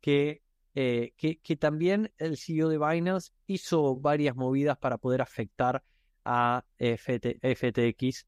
que 0.00 0.42
eh, 0.76 1.14
que, 1.16 1.38
que, 1.38 1.54
también 1.56 2.12
el 2.18 2.36
CEO 2.36 2.68
de 2.68 2.78
Binance 2.78 3.30
hizo 3.46 3.94
varias 3.94 4.34
movidas 4.34 4.76
para 4.76 4.98
poder 4.98 5.22
afectar 5.22 5.84
a 6.24 6.64
FTX 6.78 8.26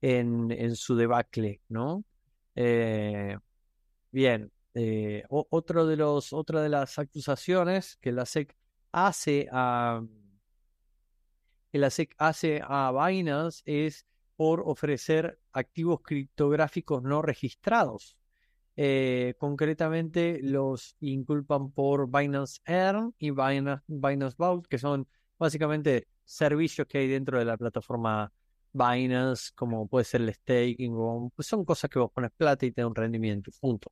en, 0.00 0.52
en, 0.52 0.76
su 0.76 0.94
debacle, 0.94 1.60
¿no? 1.68 2.04
Eh, 2.54 3.36
bien, 4.12 4.52
eh, 4.74 5.24
otra 5.28 5.84
de 5.84 6.68
las 6.68 6.98
acusaciones 6.98 7.96
que 8.00 8.12
la 8.12 8.26
SEC 8.26 8.54
hace 8.92 9.48
a 9.50 10.02
que 11.70 11.78
la 11.78 11.90
SEC 11.90 12.14
hace 12.18 12.60
a 12.64 12.92
Binance 12.92 13.62
es 13.66 14.06
por 14.36 14.62
ofrecer 14.64 15.38
activos 15.52 16.00
criptográficos 16.02 17.02
no 17.02 17.22
registrados. 17.22 18.16
Eh, 18.76 19.34
concretamente 19.38 20.38
los 20.40 20.94
inculpan 21.00 21.72
por 21.72 22.08
Binance 22.08 22.60
Earn 22.64 23.12
y 23.18 23.32
Binance, 23.32 23.82
Binance 23.88 24.36
Vault, 24.38 24.66
que 24.68 24.78
son 24.78 25.08
básicamente 25.36 26.06
servicios 26.24 26.86
que 26.86 26.98
hay 26.98 27.08
dentro 27.08 27.38
de 27.38 27.44
la 27.44 27.56
plataforma 27.56 28.32
Binance, 28.72 29.50
como 29.54 29.88
puede 29.88 30.04
ser 30.04 30.20
el 30.20 30.32
staking, 30.32 30.92
o, 30.96 31.32
son 31.40 31.64
cosas 31.64 31.90
que 31.90 31.98
vos 31.98 32.12
pones 32.12 32.30
plata 32.36 32.66
y 32.66 32.70
te 32.70 32.82
da 32.82 32.86
un 32.86 32.94
rendimiento, 32.94 33.50
punto. 33.60 33.90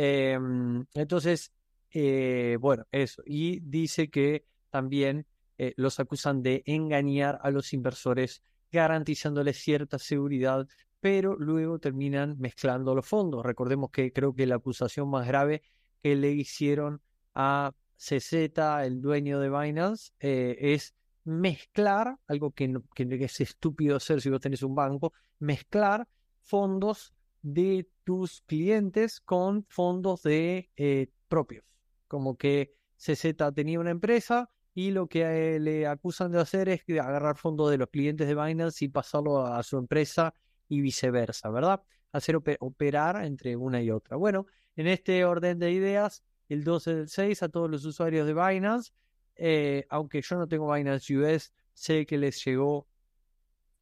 Em, 0.00 0.84
entonces, 0.94 1.52
eh, 1.90 2.56
bueno, 2.60 2.86
eso. 2.92 3.22
Y 3.26 3.58
dice 3.60 4.08
que 4.10 4.44
también 4.70 5.26
eh, 5.58 5.74
los 5.76 5.98
acusan 5.98 6.40
de 6.40 6.62
engañar 6.66 7.40
a 7.42 7.50
los 7.50 7.72
inversores 7.72 8.40
garantizándoles 8.70 9.56
cierta 9.58 9.98
seguridad 9.98 10.68
pero 11.00 11.36
luego 11.36 11.78
terminan 11.78 12.36
mezclando 12.38 12.94
los 12.94 13.06
fondos. 13.06 13.44
Recordemos 13.44 13.90
que 13.90 14.12
creo 14.12 14.34
que 14.34 14.46
la 14.46 14.56
acusación 14.56 15.10
más 15.10 15.26
grave 15.26 15.62
que 16.02 16.16
le 16.16 16.30
hicieron 16.30 17.00
a 17.34 17.72
CZ, 17.96 18.58
el 18.84 19.00
dueño 19.00 19.40
de 19.40 19.50
Binance, 19.50 20.12
eh, 20.20 20.56
es 20.58 20.94
mezclar, 21.24 22.16
algo 22.26 22.52
que, 22.52 22.72
es 22.96 23.40
estúpido 23.40 23.96
hacer 23.96 24.20
si 24.20 24.30
vos 24.30 24.40
tenés 24.40 24.62
un 24.62 24.74
banco, 24.74 25.12
mezclar 25.38 26.06
fondos 26.42 27.12
de 27.54 27.88
tus 28.04 28.42
clientes 28.42 29.20
con 29.20 29.64
fondos 29.68 30.22
de 30.22 30.70
eh, 30.76 31.08
propios. 31.28 31.64
Como 32.06 32.36
que 32.36 32.74
CZ 32.96 33.34
tenía 33.54 33.80
una 33.80 33.90
empresa 33.90 34.50
y 34.74 34.90
lo 34.90 35.08
que 35.08 35.22
eh, 35.56 35.60
le 35.60 35.86
acusan 35.86 36.30
de 36.32 36.40
hacer 36.40 36.68
es 36.68 36.82
agarrar 37.00 37.36
fondos 37.36 37.70
de 37.70 37.78
los 37.78 37.88
clientes 37.88 38.28
de 38.28 38.34
Binance 38.34 38.84
y 38.84 38.88
pasarlo 38.88 39.46
a 39.46 39.62
su 39.62 39.78
empresa 39.78 40.34
y 40.68 40.80
viceversa, 40.80 41.50
¿verdad? 41.50 41.82
Hacer 42.12 42.36
operar 42.36 43.24
entre 43.24 43.56
una 43.56 43.82
y 43.82 43.90
otra. 43.90 44.16
Bueno, 44.16 44.46
en 44.76 44.86
este 44.86 45.24
orden 45.24 45.58
de 45.58 45.72
ideas, 45.72 46.22
el 46.48 46.64
12 46.64 46.94
del 46.94 47.08
6 47.08 47.42
a 47.42 47.48
todos 47.48 47.70
los 47.70 47.84
usuarios 47.84 48.26
de 48.26 48.34
Binance, 48.34 48.92
eh, 49.36 49.86
aunque 49.88 50.22
yo 50.22 50.36
no 50.36 50.48
tengo 50.48 50.72
Binance 50.72 51.16
US, 51.16 51.52
sé 51.72 52.06
que 52.06 52.18
les 52.18 52.44
llegó 52.44 52.86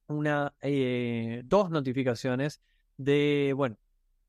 una, 0.08 0.54
dos 1.44 1.70
notificaciones 1.70 2.60
de, 2.96 3.52
bueno, 3.56 3.76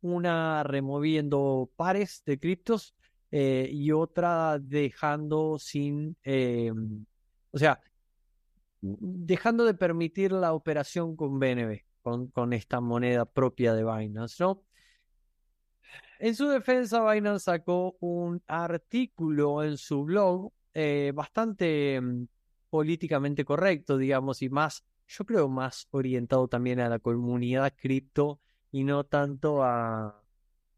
una 0.02 0.64
removiendo 0.64 1.70
pares 1.76 2.24
de 2.26 2.40
criptos 2.40 2.96
eh, 3.32 3.70
y 3.72 3.92
otra 3.92 4.60
dejando 4.60 5.58
sin, 5.60 6.16
o 7.52 7.58
sea, 7.58 7.80
dejando 8.82 9.66
de 9.66 9.74
permitir 9.74 10.32
la 10.32 10.54
operación 10.54 11.16
con 11.16 11.40
BNB. 11.40 11.82
con, 12.02 12.28
con 12.28 12.54
esta 12.54 12.80
moneda 12.80 13.26
propia 13.26 13.74
de 13.74 13.84
Binance, 13.84 14.42
¿no? 14.42 14.64
En 16.20 16.36
su 16.36 16.48
defensa, 16.48 17.10
Binance 17.12 17.46
sacó 17.46 17.96
un 18.00 18.42
artículo 18.48 19.64
en 19.64 19.78
su 19.78 20.04
blog 20.04 20.52
eh, 20.74 21.12
bastante 21.14 22.00
mm, 22.02 22.28
políticamente 22.70 23.46
correcto, 23.46 23.98
digamos, 23.98 24.42
y 24.42 24.50
más, 24.50 24.84
yo 25.08 25.26
creo, 25.26 25.48
más 25.48 25.88
orientado 25.92 26.48
también 26.48 26.80
a 26.80 26.90
la 26.90 27.00
comunidad 27.00 27.74
cripto 27.76 28.40
y 28.72 28.84
no 28.84 29.06
tanto 29.06 29.64
a, 29.64 30.22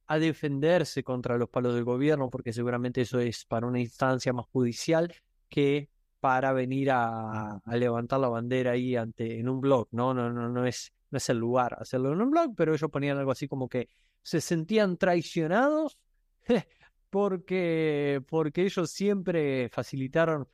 a 0.07 0.19
defenderse 0.19 1.03
contra 1.03 1.37
los 1.37 1.49
palos 1.49 1.75
del 1.75 1.83
gobierno, 1.83 2.29
porque 2.29 2.53
seguramente 2.53 3.01
eso 3.01 3.19
es 3.19 3.45
para 3.45 3.67
una 3.67 3.79
instancia 3.79 4.33
más 4.33 4.45
judicial 4.47 5.13
que 5.49 5.89
para 6.19 6.51
venir 6.53 6.89
a, 6.91 7.61
levantar 7.65 8.19
la 8.19 8.27
bandera 8.27 8.71
ahí 8.71 8.95
ante 8.95 9.39
en 9.39 9.47
un 9.47 9.61
blog, 9.61 9.87
¿no? 9.91 10.13
No, 10.13 10.31
no, 10.31 10.49
no 10.49 10.65
es, 10.65 10.91
no 11.11 11.17
es 11.17 11.29
el 11.29 11.37
lugar 11.37 11.77
hacerlo 11.79 12.13
en 12.13 12.21
un 12.21 12.31
blog, 12.31 12.55
pero 12.55 12.73
ellos 12.73 12.89
ponían 12.89 13.17
algo 13.17 13.31
así 13.31 13.47
como 13.47 13.69
que 13.69 13.89
se 14.21 14.41
sentían 14.41 14.97
traicionados 14.97 15.97
porque, 17.09 18.21
porque 18.27 18.63
ellos 18.63 18.89
siempre 18.91 19.69
facilitaron 19.69 20.47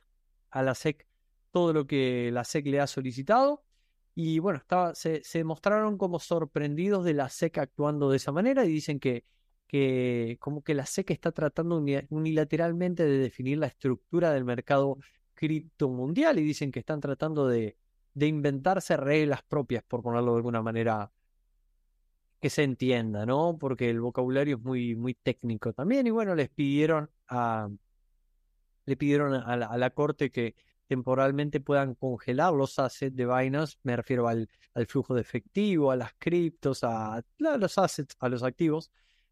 a 0.50 0.62
la 0.62 0.74
SEC 0.74 1.06
todo 1.50 1.72
lo 1.72 1.86
que 1.86 2.30
la 2.32 2.44
SEC 2.44 2.66
le 2.66 2.80
ha 2.80 2.86
solicitado. 2.86 3.64
Y 4.18 4.38
bueno, 4.38 4.58
estaba, 4.58 4.94
se, 4.94 5.22
se 5.22 5.44
mostraron 5.44 5.98
como 5.98 6.18
sorprendidos 6.18 7.04
de 7.04 7.12
la 7.12 7.28
SEC 7.28 7.58
actuando 7.58 8.10
de 8.10 8.16
esa 8.16 8.32
manera 8.32 8.64
y 8.64 8.68
dicen 8.68 8.98
que, 8.98 9.26
que 9.66 10.38
como 10.40 10.62
que 10.62 10.72
la 10.74 10.86
SEC 10.86 11.10
está 11.10 11.32
tratando 11.32 11.76
unilateralmente 12.08 13.04
de 13.04 13.18
definir 13.18 13.58
la 13.58 13.66
estructura 13.66 14.32
del 14.32 14.44
mercado 14.44 14.96
cripto 15.34 15.90
mundial 15.90 16.38
y 16.38 16.44
dicen 16.44 16.72
que 16.72 16.78
están 16.78 16.98
tratando 16.98 17.46
de, 17.46 17.76
de 18.14 18.26
inventarse 18.26 18.96
reglas 18.96 19.42
propias, 19.42 19.84
por 19.84 20.02
ponerlo 20.02 20.32
de 20.32 20.38
alguna 20.38 20.62
manera 20.62 21.12
que 22.40 22.48
se 22.48 22.62
entienda, 22.62 23.26
¿no? 23.26 23.58
Porque 23.60 23.90
el 23.90 24.00
vocabulario 24.00 24.56
es 24.56 24.62
muy, 24.62 24.94
muy 24.96 25.12
técnico 25.12 25.74
también. 25.74 26.06
Y 26.06 26.10
bueno, 26.10 26.34
les 26.34 26.48
pidieron 26.48 27.10
a 27.28 27.68
le 28.86 28.96
pidieron 28.96 29.34
a 29.34 29.56
la, 29.56 29.90
corte 29.90 30.30
que 30.30 30.54
temporalmente 30.86 31.60
puedan 31.60 31.94
congelar 31.94 32.52
los 32.52 32.78
assets 32.78 33.14
de 33.14 33.26
Binance, 33.26 33.76
me 33.82 33.96
refiero 33.96 34.28
al, 34.28 34.48
flujo 34.88 35.14
de 35.14 35.20
efectivo, 35.20 35.90
a 35.90 35.96
las 35.96 36.12
criptos, 36.18 36.84
a, 36.84 37.22
los 37.38 37.78
assets, 37.78 38.16
a 38.20 38.28
los 38.28 38.42
activos, 38.42 38.90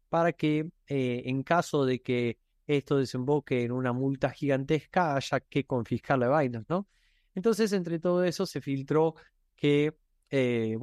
para 0.09 0.33
que 0.33 0.69
eh, 0.87 1.23
en 1.25 1.43
caso 1.43 1.85
de 1.85 2.01
que 2.01 2.39
esto 2.67 2.97
desemboque 2.97 3.63
en 3.63 3.71
una 3.71 3.93
multa 3.93 4.31
gigantesca 4.31 5.15
haya 5.15 5.39
que 5.39 5.65
confiscarle 5.65 6.25
a 6.25 6.39
Binance, 6.39 6.67
¿no? 6.69 6.87
Entonces, 7.35 7.73
entre 7.73 7.99
todo 7.99 8.23
eso 8.23 8.45
se 8.45 8.61
filtró 8.61 9.15
que, 9.55 9.97
eh, 10.29 10.77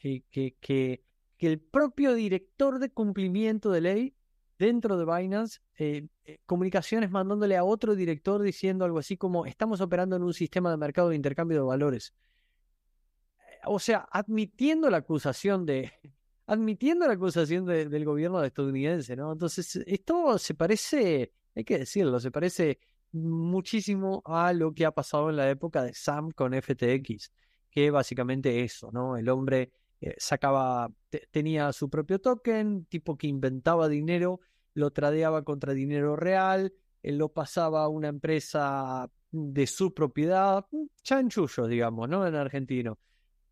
que 0.00 1.04
el 1.38 1.60
propio 1.60 2.14
director 2.14 2.78
de 2.78 2.90
cumplimiento 2.90 3.70
de 3.70 3.80
ley 3.80 4.14
dentro 4.62 4.96
de 4.96 5.04
Binance, 5.04 5.58
eh, 5.76 6.06
eh, 6.24 6.38
comunicaciones 6.46 7.10
mandándole 7.10 7.56
a 7.56 7.64
otro 7.64 7.96
director 7.96 8.40
diciendo 8.40 8.84
algo 8.84 9.00
así 9.00 9.16
como 9.16 9.44
estamos 9.44 9.80
operando 9.80 10.14
en 10.14 10.22
un 10.22 10.32
sistema 10.32 10.70
de 10.70 10.76
mercado 10.76 11.08
de 11.08 11.16
intercambio 11.16 11.58
de 11.58 11.64
valores. 11.64 12.14
O 13.64 13.80
sea, 13.80 14.06
admitiendo 14.12 14.88
la 14.88 14.98
acusación 14.98 15.66
de, 15.66 15.90
admitiendo 16.46 17.08
la 17.08 17.14
acusación 17.14 17.66
del 17.66 18.04
gobierno 18.04 18.44
estadounidense, 18.44 19.16
¿no? 19.16 19.32
Entonces, 19.32 19.82
esto 19.84 20.38
se 20.38 20.54
parece, 20.54 21.32
hay 21.56 21.64
que 21.64 21.78
decirlo, 21.78 22.20
se 22.20 22.30
parece 22.30 22.78
muchísimo 23.10 24.22
a 24.24 24.52
lo 24.52 24.72
que 24.72 24.86
ha 24.86 24.92
pasado 24.92 25.28
en 25.28 25.36
la 25.36 25.50
época 25.50 25.82
de 25.82 25.92
Sam 25.92 26.30
con 26.30 26.54
FTX, 26.54 27.32
que 27.68 27.90
básicamente 27.90 28.62
eso, 28.62 28.92
¿no? 28.92 29.16
El 29.16 29.28
hombre 29.28 29.72
eh, 30.00 30.14
sacaba, 30.18 30.88
tenía 31.32 31.72
su 31.72 31.90
propio 31.90 32.20
token, 32.20 32.84
tipo 32.86 33.16
que 33.16 33.26
inventaba 33.26 33.88
dinero, 33.88 34.40
lo 34.74 34.90
tradeaba 34.90 35.42
contra 35.44 35.72
dinero 35.72 36.16
real, 36.16 36.72
lo 37.02 37.28
pasaba 37.30 37.84
a 37.84 37.88
una 37.88 38.08
empresa 38.08 39.10
de 39.30 39.66
su 39.66 39.92
propiedad, 39.94 40.66
chanchullo, 41.02 41.66
digamos, 41.66 42.08
¿no? 42.08 42.26
En 42.26 42.34
argentino. 42.34 42.98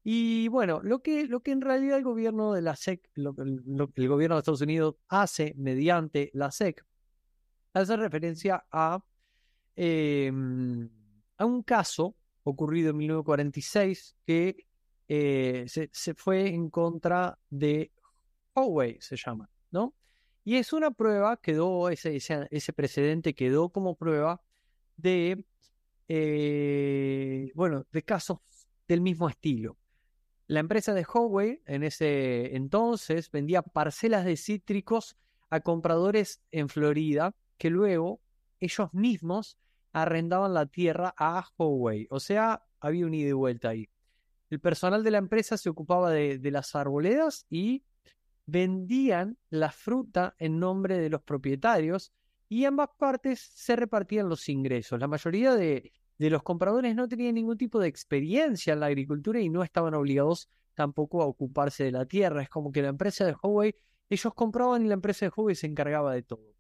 Y 0.03 0.49
bueno, 0.49 0.81
lo 0.83 1.03
que, 1.03 1.27
lo 1.27 1.41
que 1.41 1.53
en 1.53 1.61
realidad 1.61 1.99
el 1.99 2.05
gobierno 2.05 2.53
de 2.53 2.63
la 2.63 2.75
SEC, 2.75 3.11
el 3.17 4.09
gobierno 4.09 4.37
de 4.37 4.39
Estados 4.39 4.63
Unidos 4.63 4.97
hace 5.09 5.55
mediante 5.57 6.31
la 6.33 6.51
SEC, 6.51 6.85
hace 7.75 7.97
referencia 7.97 8.65
a, 8.71 9.03
em, 9.77 10.89
a 11.37 11.45
un 11.45 11.63
caso 11.63 12.17
ocurrido 12.45 12.91
en 12.91 12.97
1946 12.99 14.17
que 14.27 14.67
eh, 15.09 15.67
se, 15.67 16.15
fue 16.15 16.49
en 16.49 16.71
contra 16.71 17.39
de 17.51 17.93
Huawei, 18.55 18.99
se 19.01 19.17
llama, 19.17 19.51
¿no? 19.71 19.95
Y 20.51 20.57
es 20.57 20.73
una 20.73 20.91
prueba, 20.91 21.37
quedó, 21.37 21.91
ese, 21.91 22.17
ese, 22.17 22.73
precedente 22.73 23.37
quedó 23.37 23.69
como 23.69 23.95
prueba 23.95 24.43
de, 24.97 25.45
eh, 26.09 27.53
bueno, 27.55 27.87
de 27.93 28.03
casos 28.03 28.41
del 28.89 29.01
mismo 29.01 29.29
estilo. 29.29 29.79
La 30.49 30.59
empresa 30.59 30.93
de 30.93 31.07
Huawei 31.07 31.63
en 31.67 31.85
ese 31.85 32.57
entonces 32.57 33.31
vendía 33.31 33.63
parcelas 33.63 34.25
de 34.25 34.37
cítricos 34.37 35.17
a 35.51 35.61
compradores 35.61 36.43
en 36.51 36.69
Florida 36.69 37.33
que 37.57 37.71
luego 37.71 38.21
ellos 38.59 38.93
mismos 38.93 39.57
arrendaban 39.93 40.53
la 40.53 40.67
tierra 40.67 41.15
a 41.17 41.47
Huawei. 41.59 42.09
O 42.11 42.19
sea, 42.19 42.65
había 42.81 43.07
un 43.07 43.15
ida 43.15 43.29
y 43.29 43.33
vuelta 43.35 43.69
ahí. 43.69 43.89
El 44.51 44.59
personal 44.59 45.05
de 45.05 45.13
la 45.13 45.19
empresa 45.19 45.57
se 45.57 45.71
ocupaba 45.71 46.11
de, 46.11 46.41
las 46.51 46.75
arboledas 46.75 47.47
y 47.49 47.85
vendían 48.51 49.39
la 49.49 49.71
fruta 49.71 50.35
en 50.39 50.59
nombre 50.59 50.99
de 50.99 51.09
los 51.09 51.23
propietarios 51.23 52.13
y 52.49 52.65
ambas 52.65 52.89
partes 52.99 53.41
se 53.55 53.77
repartían 53.77 54.29
los 54.29 54.49
ingresos. 54.49 54.99
La 54.99 55.07
mayoría 55.07 55.55
de, 55.55 55.93
los 56.19 56.43
compradores 56.43 56.97
no 56.97 57.09
tenían 57.09 57.35
ningún 57.35 57.57
tipo 57.57 57.79
de 57.79 57.89
experiencia 57.89 58.73
en 58.73 58.81
la 58.81 58.87
agricultura 58.87 59.41
y 59.41 59.49
no 59.49 59.63
estaban 59.63 59.95
obligados 59.95 60.49
tampoco 60.75 61.23
a 61.23 61.27
ocuparse 61.27 61.85
de 61.85 61.93
la 61.93 62.07
tierra. 62.07 62.43
Es 62.43 62.49
como 62.49 62.73
que 62.73 62.83
la 62.83 62.89
empresa 62.89 63.25
de 63.25 63.37
Huawei, 63.41 63.77
ellos 64.09 64.35
compraban 64.35 64.85
y 64.85 64.89
la 64.89 64.95
empresa 64.95 65.27
de 65.27 65.33
Huawei 65.35 65.55
se 65.55 65.69
encargaba 65.69 66.13
de 66.13 66.23
todo. 66.23 66.55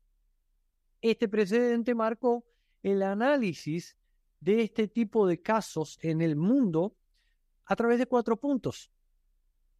Este 1.00 1.28
precedente 1.28 1.94
marcó 1.94 2.44
el 2.82 3.02
análisis 3.02 3.96
de 4.38 4.62
este 4.62 4.86
tipo 4.86 5.26
de 5.26 5.42
casos 5.42 5.98
en 6.02 6.20
el 6.20 6.36
mundo 6.36 6.94
a 7.66 7.74
través 7.74 7.98
de 7.98 8.06
cuatro 8.06 8.38
puntos. 8.38 8.92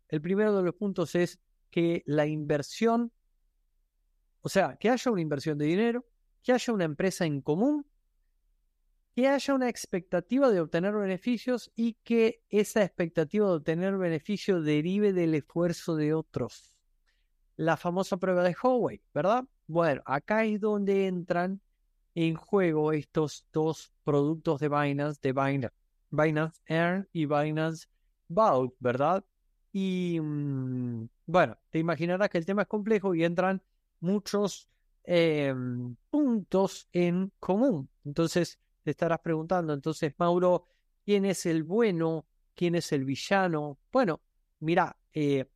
El 0.08 0.20
primero 0.20 0.56
de 0.56 0.64
los 0.64 0.74
puntos 0.74 1.14
es 1.14 1.38
que 1.70 2.02
la 2.06 2.26
inversión, 2.26 3.12
o 4.40 4.48
sea, 4.48 4.76
que 4.76 4.90
haya 4.90 5.10
una 5.10 5.20
inversión 5.20 5.58
de 5.58 5.66
dinero, 5.66 6.06
que 6.42 6.52
haya 6.52 6.72
una 6.72 6.84
empresa 6.84 7.24
en 7.26 7.40
común, 7.40 7.86
que 9.14 9.28
haya 9.28 9.54
una 9.54 9.68
expectativa 9.68 10.50
de 10.50 10.60
obtener 10.60 10.94
beneficios 10.94 11.70
y 11.74 11.94
que 12.04 12.42
esa 12.48 12.82
expectativa 12.82 13.46
de 13.46 13.54
obtener 13.54 13.96
beneficios 13.96 14.64
derive 14.64 15.12
del 15.12 15.34
esfuerzo 15.34 15.96
de 15.96 16.14
otros. 16.14 16.74
La 17.56 17.76
famosa 17.76 18.16
prueba 18.16 18.42
de 18.42 18.56
Huawei, 18.62 19.02
¿verdad? 19.12 19.44
Bueno, 19.66 20.02
acá 20.06 20.44
es 20.44 20.60
donde 20.60 21.06
entran 21.06 21.60
en 22.14 22.34
juego 22.34 22.92
estos 22.92 23.46
dos 23.52 23.92
productos 24.04 24.60
de 24.60 24.68
Binance, 24.68 25.20
de 25.22 25.32
Binance, 25.32 25.76
Binance 26.10 26.60
Earn 26.66 27.08
y 27.12 27.26
Binance 27.26 27.86
Vault, 28.28 28.74
¿verdad? 28.78 29.24
Y 29.72 30.18
mm, 30.20 31.08
bueno, 31.26 31.58
te 31.70 31.78
imaginarás 31.78 32.28
que 32.28 32.38
el 32.38 32.46
tema 32.46 32.62
es 32.62 32.68
complejo 32.68 33.14
y 33.14 33.24
entran 33.24 33.62
muchos 34.00 34.68
em, 35.04 35.96
puntos 36.10 36.88
en 36.92 37.32
común. 37.38 37.88
Entonces 38.04 38.58
te 38.82 38.90
estarás 38.92 39.20
preguntando, 39.20 39.72
entonces 39.72 40.14
Mauro, 40.18 40.66
¿quién 41.04 41.24
es 41.24 41.46
el 41.46 41.62
bueno? 41.64 42.26
¿Quién 42.54 42.74
es 42.74 42.92
el 42.92 43.04
villano? 43.04 43.78
Bueno, 43.92 44.20
mira, 44.60 44.96
eh, 45.12 45.46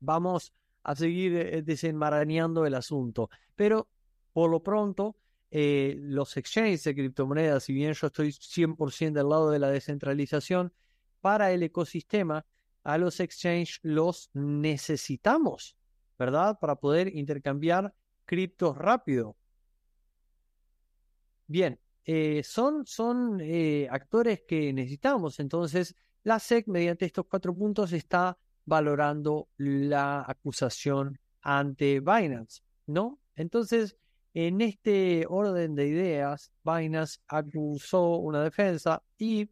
vamos 0.00 0.52
a 0.82 0.96
seguir 0.96 1.36
eh, 1.36 1.62
desenmarañando 1.62 2.66
el 2.66 2.74
asunto, 2.74 3.30
pero 3.54 3.88
por 4.32 4.50
lo 4.50 4.62
pronto 4.62 5.16
eh, 5.50 5.96
los 5.98 6.36
exchanges 6.36 6.84
de 6.84 6.94
criptomonedas, 6.94 7.64
si 7.64 7.72
bien 7.74 7.92
yo 7.92 8.06
estoy 8.06 8.32
100% 8.32 9.12
del 9.12 9.28
lado 9.28 9.50
de 9.50 9.58
la 9.58 9.70
descentralización, 9.70 10.72
para 11.20 11.52
el 11.52 11.62
ecosistema, 11.62 12.44
a 12.84 12.98
los 12.98 13.20
exchanges 13.20 13.78
los 13.82 14.30
necesitamos, 14.34 15.76
¿verdad? 16.18 16.58
Para 16.60 16.76
poder 16.76 17.14
intercambiar 17.14 17.94
criptos 18.24 18.76
rápido. 18.76 19.36
Bien, 21.46 21.78
eh, 22.04 22.42
son, 22.44 22.86
son 22.86 23.40
eh, 23.40 23.88
actores 23.90 24.42
que 24.46 24.72
necesitamos. 24.72 25.38
Entonces, 25.38 25.94
la 26.24 26.38
SEC, 26.38 26.66
mediante 26.68 27.04
estos 27.06 27.26
cuatro 27.26 27.54
puntos, 27.54 27.92
está 27.92 28.38
valorando 28.64 29.48
la 29.56 30.24
acusación 30.26 31.18
ante 31.42 32.00
Binance, 32.00 32.62
¿no? 32.86 33.18
Entonces, 33.36 33.96
en 34.34 34.60
este 34.60 35.26
orden 35.28 35.74
de 35.74 35.88
ideas, 35.88 36.52
Binance 36.64 37.20
acusó 37.26 38.16
una 38.16 38.42
defensa 38.42 39.02
y 39.18 39.50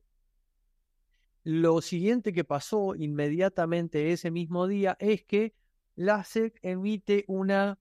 lo 1.44 1.81
siguiente 1.81 2.33
que 2.33 2.44
pasó 2.44 2.94
inmediatamente 2.94 4.12
ese 4.12 4.31
mismo 4.31 4.66
día 4.66 4.96
es 5.00 5.24
que 5.24 5.55
la 5.96 6.24
SEC 6.24 6.59
emite 6.62 7.24
una 7.29 7.79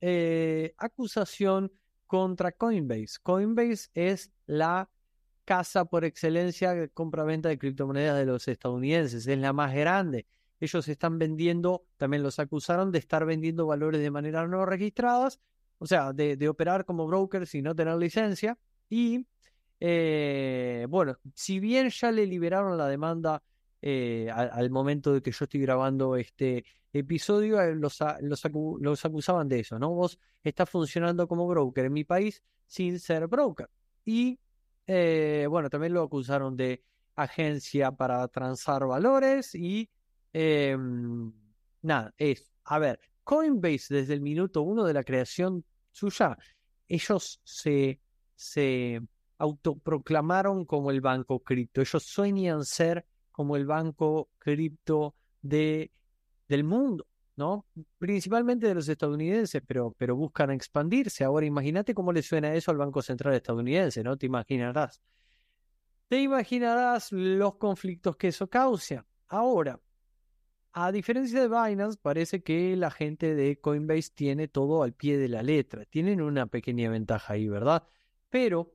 eh, 0.00 0.74
acusación 0.78 1.72
contra 2.06 2.52
Coinbase. 2.52 3.18
Coinbase 3.22 3.90
es 3.94 4.32
la 4.46 4.90
casa 5.44 5.86
por 5.86 6.04
excelencia 6.04 6.74
de 6.74 6.90
compra-venta 6.90 7.48
de 7.48 7.58
criptomonedas 7.58 8.18
de 8.18 8.26
los 8.26 8.48
estadounidenses, 8.48 9.26
es 9.26 9.38
la 9.38 9.52
más 9.52 9.74
grande. 9.74 10.26
Ellos 10.60 10.88
están 10.88 11.18
vendiendo, 11.18 11.86
también 11.96 12.22
los 12.22 12.38
acusaron 12.38 12.92
de 12.92 12.98
estar 12.98 13.24
vendiendo 13.24 13.66
valores 13.66 14.00
de 14.00 14.10
manera 14.10 14.46
no 14.46 14.66
registradas, 14.66 15.40
o 15.78 15.86
sea, 15.86 16.12
de, 16.12 16.48
operar 16.48 16.84
como 16.84 17.06
brokers 17.06 17.54
y 17.54 17.62
no 17.62 17.74
tener 17.74 17.96
licencia. 17.96 18.58
Y 18.90 19.26
eh, 19.80 20.86
bueno, 20.88 21.16
si 21.34 21.60
bien 21.60 21.90
ya 21.90 22.10
le 22.10 22.26
liberaron 22.26 22.76
la 22.76 22.88
demanda 22.88 23.42
eh, 23.80 24.28
al, 24.30 24.70
momento 24.70 25.12
de 25.12 25.22
que 25.22 25.30
yo 25.30 25.44
estoy 25.44 25.60
grabando 25.60 26.16
este 26.16 26.64
episodio, 26.92 27.60
eh, 27.60 27.74
los, 27.76 28.00
acusaban 29.04 29.48
de 29.48 29.60
eso, 29.60 29.78
¿no? 29.78 29.90
Vos 29.90 30.18
estás 30.42 30.68
funcionando 30.68 31.28
como 31.28 31.46
broker 31.46 31.84
en 31.84 31.92
mi 31.92 32.04
país 32.04 32.42
sin 32.66 32.98
ser 32.98 33.28
broker. 33.28 33.68
Y 34.04 34.38
bueno, 34.86 35.68
también 35.70 35.92
lo 35.92 36.02
acusaron 36.02 36.56
de 36.56 36.82
agencia 37.14 37.92
para 37.92 38.26
transar 38.28 38.86
valores 38.86 39.54
y 39.54 39.90
em, 40.32 41.32
nada, 41.82 42.14
es, 42.16 42.50
a 42.64 42.78
ver, 42.78 43.00
Coinbase 43.22 43.94
desde 43.94 44.14
el 44.14 44.22
minuto 44.22 44.62
uno 44.62 44.84
de 44.84 44.94
la 44.94 45.04
creación 45.04 45.64
suya, 45.90 46.38
ellos 46.88 47.40
se, 47.44 48.00
se 48.34 49.02
autoproclamaron 49.38 50.64
como 50.64 50.90
el 50.90 51.00
banco 51.00 51.40
cripto. 51.40 51.80
Ellos 51.80 52.02
sueñan 52.02 52.64
ser 52.64 53.06
como 53.30 53.56
el 53.56 53.66
banco 53.66 54.30
cripto 54.38 55.14
de, 55.40 55.92
del 56.48 56.64
mundo, 56.64 57.06
¿no? 57.36 57.66
Principalmente 57.98 58.66
de 58.66 58.74
los 58.74 58.88
estadounidenses, 58.88 59.62
pero, 59.66 59.94
pero 59.96 60.16
buscan 60.16 60.50
expandirse. 60.50 61.24
Ahora 61.24 61.46
imagínate 61.46 61.94
cómo 61.94 62.12
le 62.12 62.22
suena 62.22 62.52
eso 62.54 62.70
al 62.70 62.78
Banco 62.78 63.00
Central 63.00 63.34
estadounidense, 63.34 64.02
¿no? 64.02 64.16
Te 64.16 64.26
imaginarás. 64.26 65.00
Te 66.08 66.20
imaginarás 66.20 67.12
los 67.12 67.56
conflictos 67.56 68.16
que 68.16 68.28
eso 68.28 68.48
causa. 68.48 69.06
Ahora, 69.28 69.78
a 70.72 70.90
diferencia 70.92 71.40
de 71.40 71.48
Binance, 71.48 71.98
parece 72.00 72.42
que 72.42 72.76
la 72.76 72.90
gente 72.90 73.34
de 73.34 73.60
Coinbase 73.60 74.10
tiene 74.14 74.48
todo 74.48 74.82
al 74.82 74.94
pie 74.94 75.18
de 75.18 75.28
la 75.28 75.42
letra. 75.42 75.84
Tienen 75.84 76.20
una 76.20 76.46
pequeña 76.46 76.90
ventaja 76.90 77.34
ahí, 77.34 77.48
¿verdad? 77.48 77.84
Pero, 78.30 78.74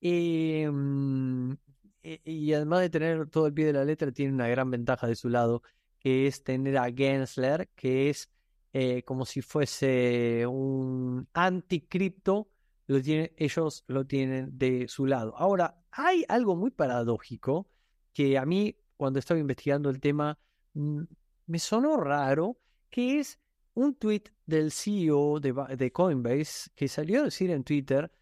em, 0.00 1.56
e, 2.02 2.20
y 2.24 2.52
además 2.52 2.80
de 2.80 2.90
tener 2.90 3.28
todo 3.30 3.46
al 3.46 3.54
pie 3.54 3.66
de 3.66 3.72
la 3.72 3.84
letra, 3.84 4.12
tiene 4.12 4.32
una 4.32 4.48
gran 4.48 4.70
ventaja 4.70 5.06
de 5.06 5.16
su 5.16 5.28
lado, 5.28 5.62
que 5.98 6.26
es 6.26 6.42
tener 6.44 6.78
a 6.78 6.92
Gensler, 6.92 7.68
que 7.74 8.10
es 8.10 8.30
eh, 8.72 9.02
como 9.04 9.24
si 9.26 9.42
fuese 9.42 10.46
un 10.46 11.28
anticripto, 11.32 12.48
lo 12.86 12.98
ellos 13.04 13.84
lo 13.88 14.06
tienen 14.06 14.56
de 14.58 14.86
su 14.88 15.06
lado. 15.06 15.36
Ahora, 15.36 15.82
hay 15.90 16.24
algo 16.28 16.56
muy 16.56 16.70
paradójico 16.70 17.68
que 18.12 18.38
a 18.38 18.46
mí, 18.46 18.76
cuando 18.96 19.18
estaba 19.18 19.40
investigando 19.40 19.90
el 19.90 20.00
tema, 20.00 20.38
Mm, 20.76 21.04
me 21.46 21.58
sonó 21.58 21.96
raro, 21.96 22.58
que 22.90 23.18
es 23.20 23.40
un 23.72 23.94
tweet 23.94 24.24
del 24.44 24.70
CEO 24.70 25.40
de, 25.40 25.90
Coinbase 25.90 26.70
que 26.74 26.86
salió 26.86 27.20
a 27.20 27.24
decir 27.24 27.50
en 27.50 27.64
Twitter 27.64 28.12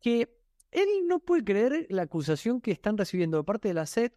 que 0.00 0.37
él 0.70 0.88
no 1.06 1.20
puede 1.20 1.44
creer 1.44 1.86
la 1.90 2.02
acusación 2.02 2.60
que 2.60 2.70
están 2.70 2.98
recibiendo 2.98 3.38
de 3.38 3.44
parte 3.44 3.68
de 3.68 3.74
la 3.74 3.86
SED 3.86 4.12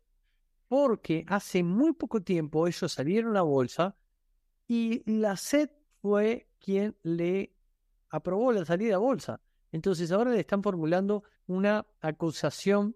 porque 0.67 1.25
hace 1.27 1.63
muy 1.63 1.93
poco 1.93 2.21
tiempo 2.21 2.67
ellos 2.67 2.91
salieron 2.91 3.35
a 3.37 3.41
bolsa 3.41 3.95
y 4.67 5.03
la 5.11 5.35
SED 5.35 5.69
fue 6.01 6.47
quien 6.59 6.95
le 7.03 7.53
aprobó 8.09 8.51
la 8.51 8.65
salida 8.65 8.95
a 8.95 8.99
bolsa. 8.99 9.41
Entonces 9.71 10.11
ahora 10.11 10.31
le 10.31 10.39
están 10.39 10.63
formulando 10.63 11.23
una 11.47 11.85
acusación 12.01 12.95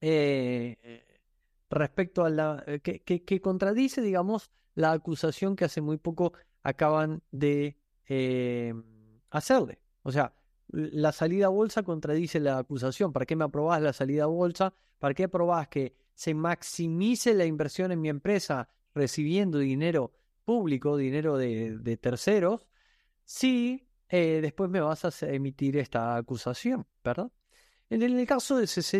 eh, 0.00 1.04
respecto 1.70 2.24
a 2.24 2.30
la 2.30 2.62
eh, 2.66 2.80
que, 2.80 3.40
contradice, 3.40 4.00
digamos, 4.02 4.50
la 4.74 4.92
acusación 4.92 5.56
que 5.56 5.64
hace 5.64 5.80
muy 5.80 5.96
poco 5.96 6.32
acaban 6.62 7.22
de 7.30 7.76
eh, 8.08 8.74
hacerle. 9.30 9.80
O 10.02 10.12
sea, 10.12 10.35
la 10.68 11.12
salida 11.12 11.46
a 11.46 11.50
bolsa 11.50 11.82
contradice 11.82 12.40
la 12.40 12.58
acusación. 12.58 13.12
¿Para 13.12 13.26
qué 13.26 13.36
me 13.36 13.44
aprobás 13.44 13.80
la 13.82 13.92
salida 13.92 14.24
a 14.24 14.26
bolsa? 14.26 14.74
¿Para 14.98 15.14
qué 15.14 15.24
aprobás 15.24 15.68
que 15.68 15.94
se 16.14 16.34
maximice 16.34 17.34
la 17.34 17.44
inversión 17.44 17.92
en 17.92 18.00
mi 18.00 18.08
empresa 18.08 18.68
recibiendo 18.94 19.58
dinero 19.58 20.12
público, 20.44 20.96
dinero 20.96 21.36
de, 21.36 21.98
terceros, 22.00 22.66
si 23.24 23.86
eh, 24.08 24.40
después 24.40 24.70
me 24.70 24.80
vas 24.80 25.04
a 25.04 25.28
emitir 25.28 25.76
esta 25.76 26.16
acusación, 26.16 26.86
¿verdad? 27.04 27.30
En 27.90 28.02
el 28.02 28.26
caso 28.26 28.56
de 28.56 28.66
CZ, 28.66 28.92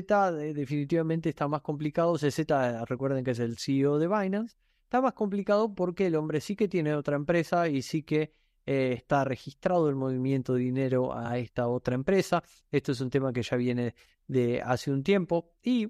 definitivamente 0.54 1.30
está 1.30 1.48
más 1.48 1.62
complicado. 1.62 2.16
CZ, 2.16 2.46
recuerden 2.86 3.24
que 3.24 3.32
es 3.32 3.38
el 3.40 3.58
CEO 3.58 3.98
de 3.98 4.06
Binance. 4.06 4.56
Está 4.84 5.00
más 5.00 5.14
complicado 5.14 5.74
porque 5.74 6.06
el 6.06 6.14
hombre 6.14 6.40
sí 6.40 6.54
que 6.54 6.68
tiene 6.68 6.94
otra 6.94 7.16
empresa 7.16 7.68
y 7.68 7.82
sí 7.82 8.02
que 8.04 8.32
eh, 8.66 8.94
está 8.94 9.24
registrado 9.24 9.88
el 9.88 9.94
movimiento 9.94 10.54
de 10.54 10.60
dinero 10.60 11.16
a 11.16 11.38
esta 11.38 11.68
otra 11.68 11.94
empresa. 11.94 12.42
Esto 12.70 12.90
es 12.90 13.00
un 13.00 13.10
tema 13.10 13.32
que 13.32 13.42
ya 13.42 13.56
viene 13.56 13.94
de 14.26 14.60
hace 14.60 14.90
un 14.90 15.04
tiempo. 15.04 15.52
Y 15.62 15.88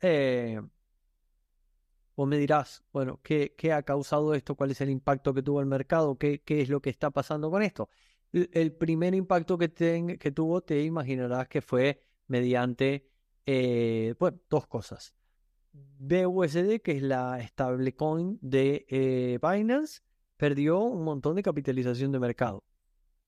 eh, 0.00 0.62
vos 2.16 2.26
me 2.26 2.38
dirás, 2.38 2.82
bueno, 2.90 3.20
¿qué, 3.22 3.54
¿qué, 3.56 3.74
ha 3.74 3.82
causado 3.82 4.32
esto? 4.32 4.54
¿Cuál 4.54 4.70
es 4.70 4.80
el 4.80 4.88
impacto 4.88 5.34
que 5.34 5.42
tuvo 5.42 5.60
el 5.60 5.66
mercado? 5.66 6.16
¿Qué, 6.16 6.42
es 6.46 6.70
lo 6.70 6.80
que 6.80 6.88
está 6.88 7.10
pasando 7.10 7.50
con 7.50 7.62
esto? 7.62 7.90
El, 8.32 8.72
primer 8.72 9.14
impacto 9.14 9.58
que, 9.58 9.68
tuvo, 9.68 10.62
te 10.62 10.82
imaginarás 10.82 11.48
que 11.48 11.60
fue 11.60 12.00
mediante 12.28 13.10
eh, 13.44 14.14
dos 14.48 14.66
cosas. 14.68 15.14
BUSD, 15.72 16.80
que 16.82 16.92
es 16.92 17.02
la 17.02 17.46
stablecoin 17.46 18.38
de 18.40 19.38
Binance, 19.42 20.00
perdió 20.40 20.78
un 20.78 21.04
montón 21.04 21.36
de 21.36 21.42
capitalización 21.42 22.12
de 22.12 22.18
mercado. 22.18 22.64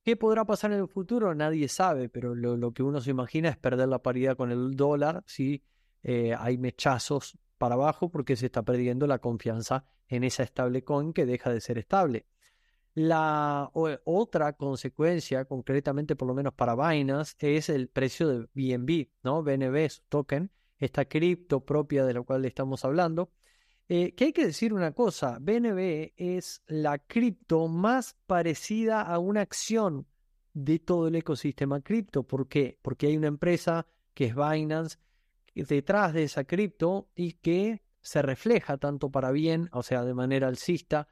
¿Qué 0.03 0.17
podrá 0.17 0.47
pasar 0.47 0.73
en 0.73 0.79
el 0.79 0.89
futuro? 0.89 1.35
Nadie 1.35 1.69
sabe, 1.69 2.09
pero 2.09 2.35
lo, 2.35 2.73
que 2.73 2.83
uno 2.83 3.03
se 3.03 3.11
imagina 3.11 3.51
es 3.51 3.59
perder 3.59 3.89
la 3.89 4.03
paridad 4.03 4.35
con 4.35 4.51
el 4.51 4.75
dólar 4.77 5.23
si 5.27 5.63
eh, 6.03 6.35
hay 6.39 6.57
mechazos 6.57 7.37
para 7.59 7.75
abajo 7.75 8.09
porque 8.09 8.35
se 8.35 8.47
está 8.47 8.63
perdiendo 8.63 9.07
la 9.07 9.19
confianza 9.19 9.85
en 10.09 10.25
esa 10.25 10.47
stablecoin 10.47 11.13
que 11.13 11.27
deja 11.27 11.53
de 11.53 11.61
ser 11.61 11.77
estable. 11.77 12.25
La 12.95 13.71
otra 13.75 14.55
consecuencia, 14.55 15.45
concretamente 15.45 16.17
por 16.17 16.29
lo 16.29 16.33
menos 16.33 16.55
para 16.55 16.75
Binance, 16.75 17.37
es 17.41 17.69
el 17.69 17.89
precio 17.89 18.27
de 18.27 18.49
BNB, 18.55 19.11
¿no? 19.23 19.43
BNB, 19.43 19.87
su 19.91 20.01
token, 20.09 20.51
esta 20.79 21.05
cripto 21.05 21.61
propia 21.61 22.07
de 22.07 22.15
la 22.15 22.23
cual 22.23 22.47
estamos 22.47 22.87
hablando. 22.87 23.31
Eh, 23.89 24.15
que 24.15 24.27
hay 24.27 24.33
que 24.33 24.47
decir 24.47 24.73
una 24.73 24.93
cosa, 24.93 25.39
BNB 25.41 26.13
es 26.17 26.63
la 26.67 26.99
cripto 26.99 27.69
más 27.69 28.17
parecida 28.27 29.03
a 29.03 29.19
una 29.19 29.41
acción 29.43 30.07
de 30.55 30.79
todo 30.79 31.09
el 31.09 31.17
ecosistema 31.17 31.81
cripto. 31.81 32.23
¿Por 32.23 32.49
qué? 32.49 32.79
Porque 32.83 33.09
hay 33.09 33.17
una 33.17 33.29
empresa 33.29 33.87
que 34.15 34.27
es 34.27 34.35
Binance 34.35 34.99
detrás 35.55 36.15
de 36.15 36.25
esa 36.25 36.45
cripto 36.45 37.09
y 37.15 37.35
que 37.35 37.83
se 38.01 38.23
refleja 38.23 38.79
tanto 38.79 39.11
para 39.11 39.31
bien, 39.31 39.69
o 39.73 39.83
sea, 39.83 40.05
de 40.05 40.15
manera 40.15 40.49
alcista, 40.49 41.09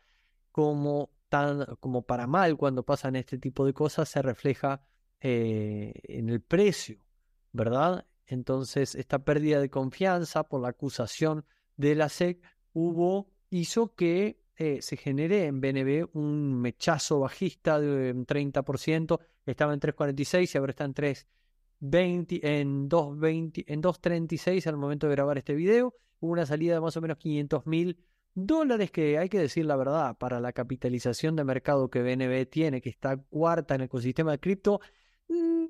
como 0.50 1.10
tan 1.28 1.64
como 1.78 2.02
para 2.02 2.26
mal 2.26 2.56
cuando 2.56 2.82
pasan 2.82 3.14
este 3.16 3.38
tipo 3.38 3.64
de 3.64 3.72
cosas 3.72 4.08
se 4.08 4.20
refleja 4.20 4.82
eh, 5.20 5.92
en 6.02 6.28
el 6.28 6.40
precio, 6.40 7.04
¿verdad? 7.52 8.06
Entonces, 8.26 8.94
esta 8.94 9.20
pérdida 9.20 9.60
de 9.60 9.70
confianza 9.70 10.44
por 10.44 10.60
la 10.60 10.68
acusación 10.68 11.46
de 11.76 11.94
la 11.94 12.08
SEC 12.08 12.42
hubo, 12.72 13.28
hizo 13.50 13.94
que 13.94 14.40
eh, 14.56 14.82
se 14.82 14.96
genere 14.96 15.46
en 15.46 15.60
BNB 15.60 16.08
un 16.14 16.60
mechazo 16.60 17.20
bajista 17.20 17.80
de 17.80 18.12
un 18.12 18.26
30%, 18.26 19.18
estaba 19.46 19.72
en 19.72 19.80
3.46 19.80 20.54
y 20.54 20.58
ahora 20.58 20.70
está 20.70 20.84
en 20.84 20.94
3.20, 20.94 22.40
en 22.42 22.88
2.20, 22.88 23.64
en 23.66 23.82
2.36 23.82 24.66
al 24.66 24.76
momento 24.76 25.08
de 25.08 25.14
grabar 25.14 25.38
este 25.38 25.54
video, 25.54 25.94
hubo 26.20 26.32
una 26.32 26.46
salida 26.46 26.74
de 26.74 26.80
más 26.80 26.96
o 26.96 27.00
menos 27.00 27.16
500 27.18 27.66
mil 27.66 27.96
Dólares 28.34 28.92
que 28.92 29.18
hay 29.18 29.28
que 29.28 29.40
decir 29.40 29.66
la 29.66 29.76
verdad, 29.76 30.16
para 30.16 30.38
la 30.38 30.52
capitalización 30.52 31.34
de 31.34 31.44
mercado 31.44 31.90
que 31.90 32.00
BNB 32.00 32.48
tiene, 32.48 32.80
que 32.80 32.88
está 32.88 33.16
cuarta 33.16 33.74
en 33.74 33.80
el 33.80 33.86
ecosistema 33.86 34.30
de 34.30 34.38
cripto, 34.38 34.80
mm, 35.28 35.64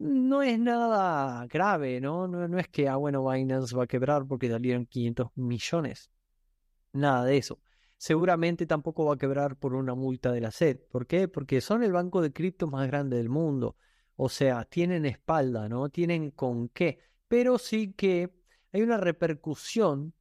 no 0.00 0.42
es 0.42 0.58
nada 0.58 1.46
grave, 1.46 2.00
¿no? 2.00 2.26
¿no? 2.26 2.58
es 2.58 2.68
que, 2.68 2.88
ah, 2.88 2.96
bueno, 2.96 3.28
Binance 3.28 3.76
va 3.76 3.84
a 3.84 3.86
quebrar 3.86 4.26
porque 4.26 4.48
salieron 4.50 4.86
500 4.86 5.28
millones. 5.36 6.10
Nada 6.92 7.24
de 7.26 7.36
eso. 7.36 7.60
Seguramente 7.98 8.66
tampoco 8.66 9.04
va 9.04 9.14
a 9.14 9.18
quebrar 9.18 9.56
por 9.56 9.74
una 9.74 9.94
multa 9.94 10.32
de 10.32 10.40
la 10.40 10.50
SED. 10.50 10.78
¿Por 10.90 11.06
qué? 11.06 11.28
Porque 11.28 11.60
son 11.60 11.82
el 11.82 11.92
banco 11.92 12.22
de 12.22 12.32
cripto 12.32 12.66
más 12.66 12.86
grande 12.86 13.18
del 13.18 13.28
mundo. 13.28 13.76
O 14.16 14.30
sea, 14.30 14.64
tienen 14.64 15.04
espalda, 15.04 15.68
¿no? 15.68 15.90
Tienen 15.90 16.30
con 16.30 16.70
qué. 16.70 16.98
Pero 17.28 17.58
sí 17.58 17.92
que 17.92 18.32
hay 18.72 18.82
una 18.82 18.96
repercusión 18.96 20.14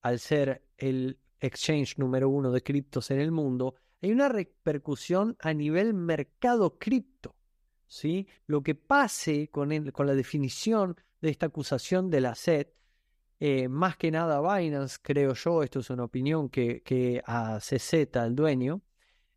al 0.00 0.20
ser 0.20 0.64
el 0.78 1.18
exchange 1.40 1.98
número 1.98 2.28
uno 2.28 2.52
de 2.52 2.62
criptos 2.62 3.10
en 3.10 3.20
el 3.20 3.32
mundo, 3.32 3.74
hay 4.00 4.12
una 4.12 4.28
repercusión 4.28 5.36
a 5.40 5.52
nivel 5.52 5.92
mercado 5.92 6.78
cripto. 6.78 7.34
¿Sí? 7.94 8.26
Lo 8.46 8.62
que 8.62 8.74
pase 8.74 9.48
con, 9.50 9.90
con 9.92 10.06
la 10.06 10.14
definición 10.14 10.96
de 11.20 11.30
esta 11.30 11.46
acusación 11.46 12.10
de 12.10 12.20
la 12.20 12.34
SED, 12.34 12.66
eh, 13.40 13.68
más 13.68 13.96
que 13.96 14.10
nada 14.10 14.40
Binance, 14.40 14.98
creo 15.00 15.34
yo, 15.34 15.62
esto 15.62 15.80
es 15.80 15.90
una 15.90 16.04
opinión 16.04 16.48
que, 16.48 16.82
que 16.82 17.22
a 17.24 17.58
CZ, 17.60 18.16
el 18.16 18.34
dueño, 18.34 18.82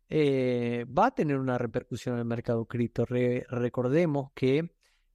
eh, 0.08 0.86
va 0.86 1.06
a 1.06 1.14
tener 1.14 1.38
una 1.38 1.58
repercusión 1.58 2.14
en 2.14 2.20
el 2.20 2.24
mercado 2.24 2.64
cripto. 2.64 3.04
recordemos 3.06 4.32
que 4.34 4.72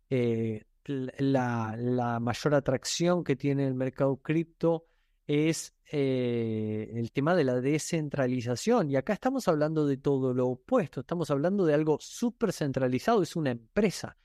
eh, 0.09 0.65
la, 0.85 1.75
la, 1.77 2.19
mayor 2.19 2.55
atracción 2.55 3.23
que 3.23 3.35
tiene 3.35 3.67
el 3.67 3.73
mercado 3.73 4.17
cripto 4.17 4.85
es 5.27 5.72
eh, 5.91 6.91
el 6.95 7.11
tema 7.11 7.35
de 7.35 7.43
la 7.43 7.61
descentralización. 7.61 8.89
Y 8.89 8.95
acá 8.95 9.13
estamos 9.13 9.47
hablando 9.47 9.85
de 9.85 9.97
todo 9.97 10.33
lo 10.33 10.47
opuesto, 10.47 11.01
estamos 11.01 11.29
hablando 11.31 11.65
de 11.65 11.73
algo 11.73 11.97
súper 11.99 12.53
centralizado, 12.53 13.21
es 13.21 13.35
una 13.35 13.51
empresa. 13.51 14.17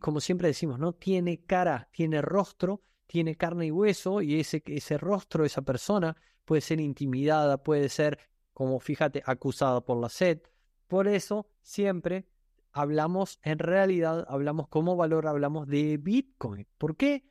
Como 0.00 0.20
siempre 0.20 0.48
decimos, 0.48 0.78
¿no? 0.78 0.92
Tiene 0.92 1.44
cara, 1.44 1.88
tiene 1.92 2.22
rostro, 2.22 2.82
tiene 3.06 3.36
carne 3.36 3.66
y 3.66 3.70
hueso, 3.70 4.22
y 4.22 4.38
ese, 4.38 4.62
ese 4.66 4.96
rostro, 4.96 5.44
esa 5.44 5.62
persona, 5.62 6.16
puede 6.44 6.60
ser 6.60 6.80
intimidada, 6.80 7.62
puede 7.62 7.88
ser, 7.88 8.18
como 8.52 8.78
fíjate, 8.78 9.22
acusada 9.26 9.80
por 9.80 9.98
la 9.98 10.08
SED. 10.08 10.40
Por 10.86 11.08
eso, 11.08 11.48
siempre 11.62 12.26
hablamos, 12.72 13.38
en 13.42 13.58
realidad, 13.58 14.24
hablamos 14.28 14.68
como 14.68 14.96
valor, 14.96 15.26
hablamos 15.26 15.66
de 15.66 15.96
Bitcoin. 15.98 16.66
¿Por 16.78 16.96
qué? 16.96 17.24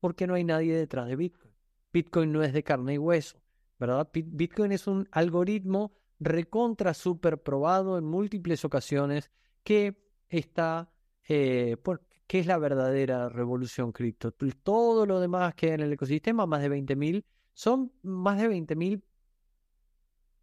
Porque 0.00 0.26
no 0.26 0.34
hay 0.34 0.44
nadie 0.44 0.76
detrás 0.76 1.08
de 1.08 1.16
Bitcoin. 1.16 1.47
Bitcoin 1.92 2.32
no 2.32 2.42
es 2.42 2.52
de 2.52 2.62
carne 2.62 2.94
y 2.94 2.98
hueso, 2.98 3.40
¿verdad? 3.78 4.08
Bitcoin 4.12 4.72
es 4.72 4.86
un 4.86 5.08
algoritmo 5.10 5.92
recontra 6.20 6.94
super 6.94 7.42
probado 7.42 7.98
en 7.98 8.04
múltiples 8.04 8.64
ocasiones 8.64 9.30
que 9.62 9.96
está, 10.28 10.90
eh, 11.28 11.76
que 12.26 12.40
es 12.40 12.46
la 12.46 12.58
verdadera 12.58 13.28
revolución 13.28 13.92
cripto. 13.92 14.32
Todo 14.32 15.06
lo 15.06 15.20
demás 15.20 15.54
que 15.54 15.66
hay 15.66 15.72
en 15.74 15.80
el 15.80 15.92
ecosistema, 15.92 16.46
más 16.46 16.62
de 16.62 16.70
20.000, 16.70 17.24
son 17.54 17.92
más 18.02 18.40
de 18.40 18.48
20.000 18.48 19.02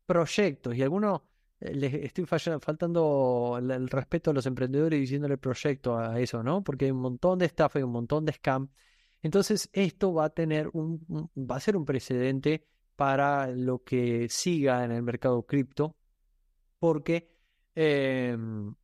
proyectos 0.06 0.76
y 0.76 0.84
algunos 0.84 1.22
eh, 1.60 1.74
les 1.74 1.94
estoy 1.94 2.26
faltando 2.26 3.58
el, 3.60 3.90
respeto 3.90 4.32
a 4.32 4.34
los 4.34 4.46
emprendedores 4.46 5.00
diciéndole 5.00 5.38
proyecto 5.38 5.98
a 5.98 6.20
eso, 6.20 6.44
¿no? 6.44 6.64
Porque 6.64 6.86
hay 6.86 6.92
un 6.92 7.02
montón 7.02 7.40
de 7.40 7.46
estafa 7.46 7.80
y 7.80 7.84
un 7.84 7.92
montón 7.92 8.26
de 8.26 8.34
scam 8.34 8.70
entonces, 9.26 9.72
esto 9.74 10.14
va 10.14 10.26
a 10.26 10.30
tener 10.30 10.70
un, 10.74 11.04
va 11.36 11.56
a 11.56 11.60
ser 11.60 11.76
un 11.76 11.84
precedente 11.84 12.68
para 12.96 13.48
lo 13.48 13.84
que 13.84 14.30
siga 14.30 14.86
en 14.86 14.92
el 14.92 15.02
mercado 15.02 15.42
cripto, 15.48 15.96
porque 16.78 17.36
em, 17.74 18.76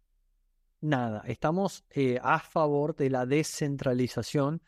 nada, 0.82 1.22
estamos 1.28 1.86
eh, 1.92 2.20
a 2.24 2.40
favor 2.40 2.96
de 2.96 3.12
la 3.12 3.28
descentralización, 3.28 4.64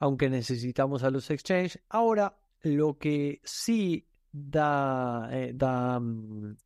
aunque 0.00 0.28
necesitamos 0.28 1.04
a 1.04 1.10
los 1.10 1.30
exchanges. 1.30 1.80
Ahora, 1.88 2.36
lo 2.62 2.98
que 2.98 3.40
sí 3.44 4.08
da, 4.32 5.28
eh, 5.30 5.52
da 5.54 6.00
mm, 6.00 6.56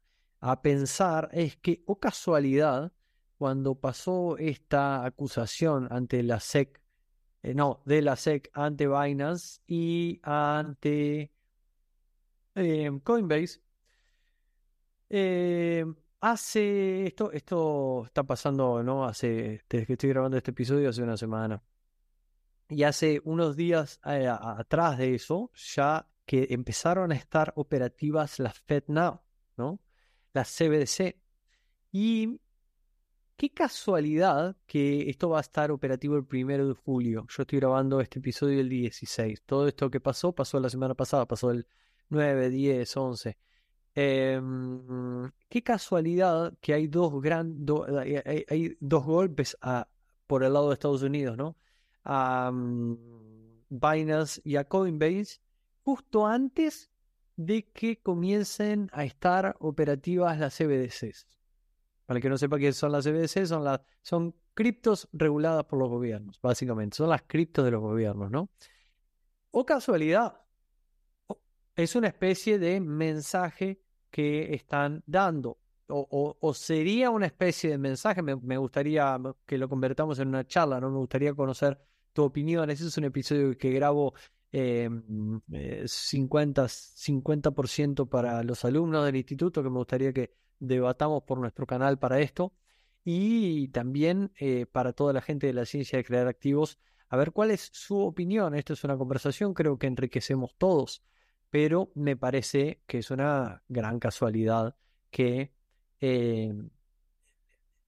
a 0.41 0.63
pensar 0.63 1.29
es 1.33 1.59
que, 1.59 1.83
o 1.85 2.01
casualidad, 2.01 2.91
cuando 3.37 3.75
pasó 3.75 4.39
esta 4.39 5.05
acusación 5.05 5.89
ante 5.91 6.23
la 6.23 6.41
SEC 6.41 6.86
eh, 7.47 7.55
no, 7.55 7.81
de 7.85 8.03
la 8.03 8.17
SEC 8.17 8.51
ante 8.55 8.89
Binance 8.89 9.61
y 9.69 10.19
ante 10.25 11.31
eh, 12.57 12.91
Coinbase. 13.05 13.63
Eh, 15.09 15.85
hace 16.21 17.07
esto, 17.07 17.31
esto 17.31 18.03
está 18.07 18.25
pasando, 18.25 18.83
¿no? 18.83 19.05
Hace, 19.05 19.63
desde 19.69 19.87
que 19.87 19.93
estoy 19.93 20.09
grabando 20.09 20.37
este 20.37 20.51
episodio, 20.51 20.89
hace 20.89 21.05
una 21.05 21.17
semana. 21.17 21.63
Y 22.69 22.83
hace 22.83 23.21
unos 23.23 23.55
días 23.55 24.01
atrás 24.03 24.99
de 24.99 25.15
eso, 25.15 25.53
ya 25.55 26.09
que 26.25 26.49
empezaron 26.51 27.13
a 27.13 27.15
estar 27.15 27.53
operativas 27.55 28.41
las 28.41 28.59
FedNow, 28.59 29.21
¿no? 29.57 29.81
Las 30.33 30.49
CBDC. 30.49 31.15
Y 31.93 32.41
Qué 33.37 33.51
casualidad 33.51 34.57
que 34.67 35.11
esto 35.11 35.29
va 35.29 35.39
a 35.39 35.41
estar 35.43 35.71
operativo 35.71 36.17
el 36.17 36.25
primero 36.25 36.69
de 36.69 36.75
julio. 36.75 37.27
Yo 37.29 37.43
estoy 37.43 37.59
grabando 37.59 38.01
este 38.01 38.19
episodio 38.19 38.61
el 38.61 38.71
16. 38.71 39.43
Todo 39.43 39.69
esto 39.69 39.91
que 39.91 40.01
pasó, 40.01 40.33
pasó 40.33 40.59
la 40.59 40.71
semana 40.71 40.95
pasada, 40.95 41.27
pasó 41.27 41.51
el 41.51 41.67
9, 42.09 42.49
10, 42.49 42.97
11. 42.97 43.39
qué 43.95 45.63
casualidad 45.63 46.55
que 46.63 46.73
hay 46.73 46.87
dos 46.87 47.21
gran, 47.21 47.67
hay, 48.25 48.77
dos 48.81 49.05
golpes 49.05 49.55
por 50.27 50.43
el 50.43 50.55
lado 50.55 50.69
de 50.69 50.75
Estados 50.75 51.03
Unidos, 51.03 51.37
¿no? 51.37 51.59
A 52.05 52.51
Binance 53.69 54.41
y 54.45 54.57
a 54.57 54.65
Coinbase 54.65 55.41
justo 55.85 56.27
antes 56.27 56.91
de 57.37 57.65
que 57.71 57.99
comiencen 57.99 58.89
a 58.93 59.05
estar 59.05 59.57
operativas 59.61 60.39
las 60.39 60.57
CBDCs. 60.57 61.36
Para 62.07 62.19
el 62.19 62.23
que 62.23 62.29
no 62.29 62.39
sepa 62.39 62.59
qué 62.59 62.73
son 62.73 62.93
las 62.93 63.05
CBDC, 63.05 63.47
son, 63.47 63.65
las, 63.65 63.81
son 64.03 64.35
criptos 64.55 65.09
reguladas 65.13 65.65
por 65.65 65.79
los 65.79 65.89
gobiernos, 65.89 66.41
básicamente. 66.41 66.97
Son 66.97 67.11
las 67.11 67.23
criptos 67.27 67.65
de 67.65 67.73
los 67.73 67.81
gobiernos, 67.81 68.31
¿no? 68.31 68.49
O 69.51 69.67
casualidad, 69.67 70.41
es 71.75 71.97
una 71.97 72.09
especie 72.09 72.59
de 72.59 72.81
mensaje 72.81 73.81
que 74.11 74.55
están 74.55 75.03
dando. 75.07 75.59
O, 75.89 76.53
sería 76.55 77.11
una 77.11 77.27
especie 77.27 77.71
de 77.71 77.79
mensaje, 77.79 78.21
me, 78.23 78.57
gustaría 78.57 79.19
que 79.45 79.59
lo 79.59 79.69
convertamos 79.69 80.19
en 80.19 80.29
una 80.29 80.47
charla, 80.47 80.81
¿no? 80.81 80.91
Me 80.91 80.99
gustaría 80.99 81.35
conocer 81.35 81.79
tu 82.13 82.25
opinión. 82.25 82.71
Ese 82.71 82.87
es 82.87 82.97
un 82.99 83.05
episodio 83.05 83.57
que 83.57 83.71
grabo 83.71 84.15
eh, 84.51 84.89
50, 85.87 86.65
50% 86.65 88.09
para 88.09 88.43
los 88.43 88.65
alumnos 88.65 89.05
del 89.05 89.17
instituto, 89.17 89.63
que 89.63 89.71
me 89.71 89.77
gustaría 89.79 90.13
que 90.13 90.35
debatamos 90.59 91.23
por 91.25 91.39
nuestro 91.39 91.67
canal 91.67 91.99
para 91.99 92.21
esto 92.21 92.53
y 93.05 93.69
también 93.69 94.33
eh, 94.39 94.67
para 94.67 94.93
toda 94.93 95.13
la 95.13 95.21
gente 95.21 95.47
de 95.47 95.53
la 95.53 95.65
ciencia 95.65 95.99
de 95.99 96.05
crear 96.05 96.27
activos, 96.27 96.79
a 97.09 97.17
ver 97.17 97.33
cuál 97.33 97.53
es 97.53 97.71
su 97.73 97.99
opinión. 97.99 98.55
Esto 98.55 98.73
es 98.73 98.83
una 98.85 98.99
conversación, 98.99 99.55
creo 99.55 99.79
que 99.79 99.87
enriquecemos 99.87 100.57
todos, 100.59 101.05
pero 101.51 101.93
me 101.95 102.17
parece 102.17 102.83
que 102.87 102.99
es 102.99 103.11
una 103.11 103.63
gran 103.69 104.01
casualidad 104.01 104.75
que 105.11 105.53
eh, 106.01 106.53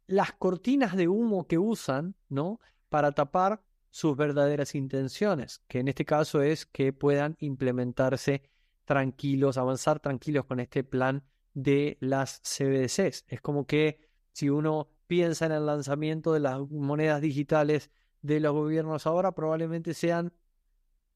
las 0.07 0.33
cortinas 0.33 0.97
de 0.97 1.09
humo 1.09 1.47
que 1.47 1.59
usan, 1.59 2.15
¿no? 2.29 2.61
Para 2.89 3.13
tapar 3.13 3.63
sus 3.91 4.17
verdaderas 4.17 4.75
intenciones, 4.75 5.63
que 5.69 5.81
en 5.81 5.89
este 5.89 6.05
caso 6.05 6.43
es 6.43 6.65
que 6.67 6.93
puedan 6.93 7.37
implementarse 7.41 8.43
tranquilos, 8.85 9.59
avanzar 9.59 10.01
tranquilos 10.01 10.45
con 10.47 10.61
este 10.61 10.85
plan 10.85 11.25
de 11.63 11.99
las 12.01 12.41
CBDCs. 12.45 13.25
Es 13.27 13.41
como 13.41 13.67
que 13.67 13.99
si 14.33 14.49
uno 14.49 14.89
piensa 15.09 15.47
en 15.47 15.53
el 15.53 15.67
lanzamiento 15.67 16.33
de 16.33 16.41
las 16.41 16.61
monedas 16.71 17.21
digitales 17.21 17.91
de 18.23 18.39
los 18.39 18.53
gobiernos 18.53 19.07
ahora, 19.07 19.33
probablemente 19.33 19.93
sean 19.93 20.33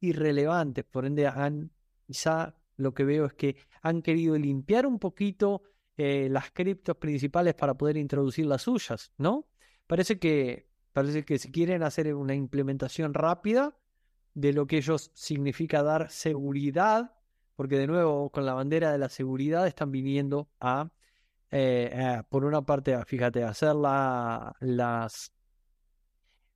irrelevantes. 0.01 0.85
Por 0.85 1.07
ende, 1.07 1.29
han, 1.29 1.71
quizá 2.07 2.57
lo 2.77 2.93
que 2.93 3.05
veo 3.05 3.27
es 3.27 3.35
que 3.35 3.57
han 3.83 4.03
querido 4.03 4.37
limpiar 4.37 4.85
un 4.85 4.99
poquito 4.99 5.63
eh, 5.97 6.29
las 6.29 6.51
criptos 6.51 6.97
principales 6.97 7.55
para 7.55 7.75
poder 7.75 7.97
introducir 7.97 8.47
las 8.47 8.63
suyas, 8.63 9.13
¿no? 9.19 9.47
Parece 9.87 10.19
que, 10.19 10.67
parece 10.93 11.25
que 11.25 11.39
si 11.39 11.53
quieren 11.53 11.85
hacer 11.85 12.13
una 12.15 12.35
implementación 12.35 13.15
rápida 13.15 13.77
de 14.35 14.53
lo 14.53 14.67
que 14.67 14.79
ellos 14.79 15.13
significa 15.15 15.85
dar 15.85 16.11
seguridad 16.11 17.13
porque 17.63 17.79
de 17.79 17.87
nuevo 17.87 18.29
con 18.31 18.45
la 18.45 18.55
bandera 18.55 18.91
de 18.91 18.99
la 18.99 19.09
seguridad 19.09 19.69
están 19.69 19.93
viniendo 19.93 20.49
a, 20.59 20.91
eh, 21.49 22.21
por 22.29 22.45
una 22.45 22.63
parte, 22.63 22.99
fíjate, 23.05 23.45
a 23.45 23.51
hacer 23.51 23.77
las, 23.77 25.33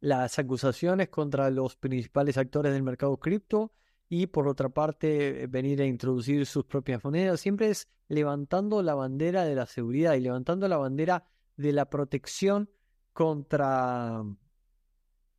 las 0.01 0.39
acusaciones 0.41 1.09
contra 1.09 1.49
los 1.51 1.77
principales 1.77 2.37
actores 2.39 2.73
del 2.73 2.83
mercado 2.83 3.19
cripto 3.19 3.71
y 4.09 4.27
por 4.27 4.49
otra 4.49 4.69
parte 4.69 5.47
venir 5.47 5.81
a 5.81 5.87
introducir 5.87 6.45
sus 6.45 6.65
propias 6.65 7.05
monedas. 7.05 7.39
Siempre 7.39 7.71
es 7.71 7.87
levantando 8.09 8.83
la 8.83 8.97
bandera 8.97 9.45
de 9.45 9.55
la 9.55 9.67
seguridad 9.67 10.15
y 10.15 10.21
levantando 10.23 10.67
la 10.67 10.77
bandera 10.77 11.23
de 11.57 11.73
la 11.73 11.89
protección 11.89 12.69
contra 13.13 14.25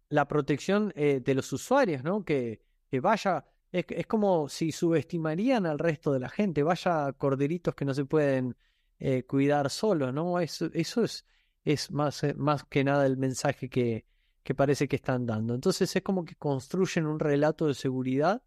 la 0.07 0.27
protección 0.29 0.93
eh, 0.95 1.19
de 1.19 1.35
los 1.35 1.51
usuarios, 1.51 2.05
¿no? 2.05 2.23
Que, 2.23 2.61
que 2.89 3.01
vaya 3.01 3.45
es, 3.87 4.07
como 4.07 4.49
si 4.49 4.71
subestimarían 4.71 5.65
al 5.65 5.79
resto 5.79 6.11
de 6.13 6.19
la 6.19 6.29
gente. 6.29 6.63
Vaya 6.63 7.13
corderitos 7.13 7.75
que 7.75 7.85
no 7.85 7.93
se 7.93 8.05
pueden 8.05 8.55
eh, 8.99 9.23
cuidar 9.23 9.69
solos, 9.69 10.13
¿no? 10.13 10.39
Eso, 10.39 10.69
eso 10.73 11.03
es, 11.03 11.25
es 11.63 11.91
más, 11.91 12.23
eh, 12.23 12.33
más 12.35 12.63
que 12.63 12.83
nada 12.83 13.05
el 13.05 13.17
mensaje 13.17 13.69
que, 13.69 14.05
que 14.43 14.55
parece 14.55 14.87
que 14.87 14.95
están 14.95 15.25
dando. 15.25 15.53
Entonces 15.53 15.95
es 15.95 16.01
como 16.01 16.25
que 16.25 16.35
construyen 16.35 17.05
un 17.05 17.19
relato 17.19 17.67
de 17.67 17.73
seguridad 17.73 18.43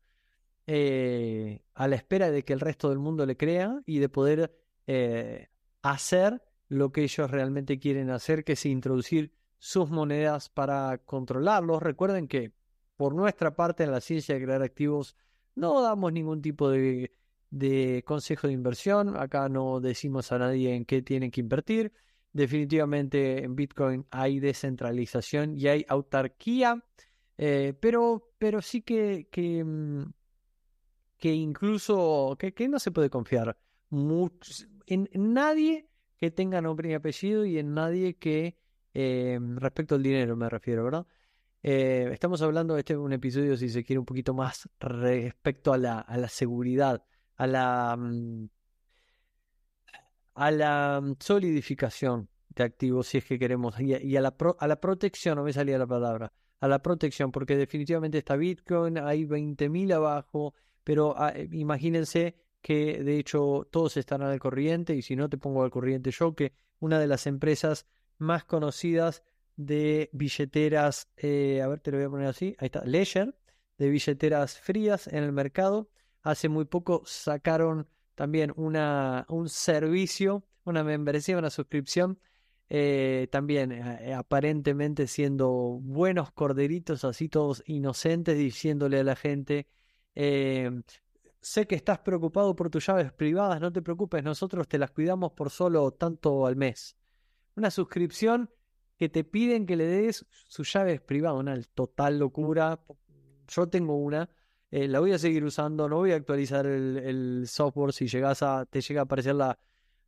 eh, 0.66 1.62
a 1.74 1.88
la 1.88 1.96
espera 1.96 2.30
de 2.30 2.44
que 2.44 2.52
el 2.52 2.60
resto 2.60 2.88
del 2.88 2.98
mundo 2.98 3.26
le 3.26 3.36
crea 3.36 3.80
y 3.86 3.98
de 3.98 4.08
poder 4.08 4.56
hacer 5.82 6.42
lo 6.68 6.90
que 6.90 7.04
ellos 7.04 7.30
realmente 7.30 7.78
quieren 7.78 8.10
hacer, 8.10 8.42
que 8.42 8.52
es 8.52 8.66
introducir 8.66 9.32
sus 9.58 9.88
monedas 9.88 10.48
para 10.48 10.98
controlarlos. 10.98 11.80
Recuerden 11.80 12.26
que 12.26 12.52
por 13.00 13.14
nuestra 13.14 13.56
parte 13.56 13.84
en 13.84 13.92
la 13.92 14.02
ciencia 14.02 14.34
de 14.34 14.44
crear 14.44 14.62
activos 14.62 15.16
no 15.54 15.80
damos 15.80 16.12
ningún 16.12 16.42
tipo 16.42 16.68
de, 16.68 17.10
de 17.48 18.04
consejo 18.06 18.46
de 18.46 18.52
inversión. 18.52 19.16
Acá 19.16 19.48
no 19.48 19.80
decimos 19.80 20.30
a 20.32 20.38
nadie 20.38 20.74
en 20.74 20.84
qué 20.84 21.00
tienen 21.00 21.30
que 21.30 21.40
invertir. 21.40 21.94
Definitivamente 22.34 23.42
en 23.42 23.56
Bitcoin 23.56 24.06
hay 24.10 24.38
descentralización 24.38 25.56
y 25.56 25.68
hay 25.68 25.86
autarquía, 25.88 26.84
eh, 27.38 27.72
pero, 27.80 28.34
pero 28.36 28.60
sí 28.60 28.82
que, 28.82 29.28
que, 29.32 29.64
mm, 29.64 30.04
incluso 31.22 32.36
que, 32.38 32.68
no 32.68 32.78
se 32.78 32.90
puede 32.90 33.08
confiar 33.08 33.56
en, 33.90 35.08
nadie 35.14 35.88
que 36.18 36.30
tenga 36.30 36.60
nombre 36.60 36.90
y 36.90 36.92
apellido 36.92 37.46
y 37.46 37.56
en 37.56 37.72
nadie 37.72 38.18
que 38.18 38.58
eh, 38.92 39.38
respecto 39.54 39.94
al 39.94 40.02
dinero 40.02 40.36
me 40.36 40.50
refiero, 40.50 40.84
¿verdad? 40.84 41.06
Eh, 41.62 42.08
estamos 42.12 42.40
hablando 42.42 42.74
de 42.74 42.80
este 42.80 42.96
un 42.96 43.12
episodio, 43.12 43.56
si 43.56 43.68
se 43.68 43.84
quiere, 43.84 43.98
un 43.98 44.06
poquito 44.06 44.32
más 44.32 44.68
respecto 44.78 45.72
a 45.72 45.78
la, 45.78 45.98
a 46.00 46.16
la 46.16 46.28
seguridad, 46.28 47.04
a 47.36 47.46
la 47.46 47.96
mm, 47.98 48.48
a 50.34 50.50
la 50.50 51.00
mm, 51.02 51.16
solidificación 51.20 52.28
de 52.48 52.64
activos, 52.64 53.08
si 53.08 53.18
es 53.18 53.24
que 53.24 53.38
queremos, 53.38 53.78
y 53.78 54.16
a, 54.16 54.20
la, 54.20 54.34
a 54.58 54.66
la 54.66 54.80
protección, 54.80 55.36
no 55.36 55.44
me 55.44 55.52
salía 55.52 55.78
la 55.78 55.86
palabra, 55.86 56.32
a 56.60 56.68
la 56.68 56.80
protección, 56.80 57.30
porque 57.30 57.56
definitivamente 57.56 58.18
está 58.18 58.36
Bitcoin, 58.36 58.98
hay 58.98 59.24
20.000 59.24 59.92
abajo, 59.92 60.54
pero 60.82 61.14
ah, 61.16 61.32
eh, 61.34 61.48
imagínense 61.52 62.36
que 62.60 63.02
de 63.02 63.18
hecho 63.18 63.68
todos 63.70 63.96
están 63.96 64.22
al 64.22 64.38
corriente, 64.38 64.94
y 64.94 65.02
si 65.02 65.14
no 65.14 65.28
te 65.28 65.38
pongo 65.38 65.62
al 65.62 65.70
corriente. 65.70 66.10
Yo, 66.10 66.34
que 66.34 66.52
una 66.78 66.98
de 66.98 67.06
las 67.06 67.26
empresas 67.26 67.86
más 68.18 68.44
conocidas 68.44 69.22
de 69.66 70.10
billeteras, 70.12 71.08
eh, 71.16 71.60
a 71.62 71.68
ver, 71.68 71.80
te 71.80 71.90
lo 71.90 71.98
voy 71.98 72.06
a 72.06 72.10
poner 72.10 72.26
así, 72.28 72.56
ahí 72.58 72.66
está, 72.66 72.84
Ledger, 72.84 73.34
de 73.78 73.90
billeteras 73.90 74.58
frías 74.58 75.06
en 75.06 75.24
el 75.24 75.32
mercado, 75.32 75.90
hace 76.22 76.48
muy 76.48 76.64
poco 76.64 77.02
sacaron 77.04 77.88
también 78.14 78.52
una, 78.56 79.26
un 79.28 79.48
servicio, 79.48 80.44
una 80.64 80.84
membresía, 80.84 81.38
una 81.38 81.50
suscripción, 81.50 82.18
eh, 82.68 83.28
también 83.30 83.72
eh, 83.72 84.14
aparentemente 84.14 85.06
siendo 85.06 85.50
buenos 85.82 86.30
corderitos, 86.32 87.04
así 87.04 87.28
todos 87.28 87.62
inocentes, 87.66 88.38
diciéndole 88.38 89.00
a 89.00 89.04
la 89.04 89.16
gente, 89.16 89.66
sé 90.14 91.66
que 91.66 91.74
estás 91.74 91.98
preocupado 92.00 92.54
por 92.54 92.70
tus 92.70 92.86
llaves 92.86 93.12
privadas, 93.12 93.60
no 93.60 93.72
te 93.72 93.82
preocupes, 93.82 94.22
nosotros 94.22 94.68
te 94.68 94.78
las 94.78 94.90
cuidamos 94.90 95.32
por 95.32 95.50
solo 95.50 95.90
tanto 95.92 96.46
al 96.46 96.56
mes. 96.56 96.96
Una 97.56 97.70
suscripción 97.70 98.50
que 99.00 99.08
te 99.08 99.24
piden 99.24 99.64
que 99.64 99.76
le 99.76 99.86
des 99.86 100.26
sus 100.30 100.70
llaves 100.70 101.00
privadas, 101.00 101.40
una 101.40 101.58
total 101.74 102.18
locura. 102.18 102.78
Yo 103.48 103.66
tengo 103.66 103.96
una 103.96 104.28
eh, 104.70 104.86
la 104.88 105.00
voy 105.00 105.12
a 105.12 105.18
seguir 105.18 105.42
usando, 105.42 105.88
no 105.88 105.96
voy 105.96 106.12
a 106.12 106.16
actualizar 106.16 106.66
el, 106.66 107.44
software. 107.48 107.94
Si 107.94 108.08
llegas 108.08 108.42
a, 108.42 108.66
te 108.66 108.82
llega 108.82 109.00
a 109.00 109.04
aparecer 109.04 109.34
la, 109.34 109.58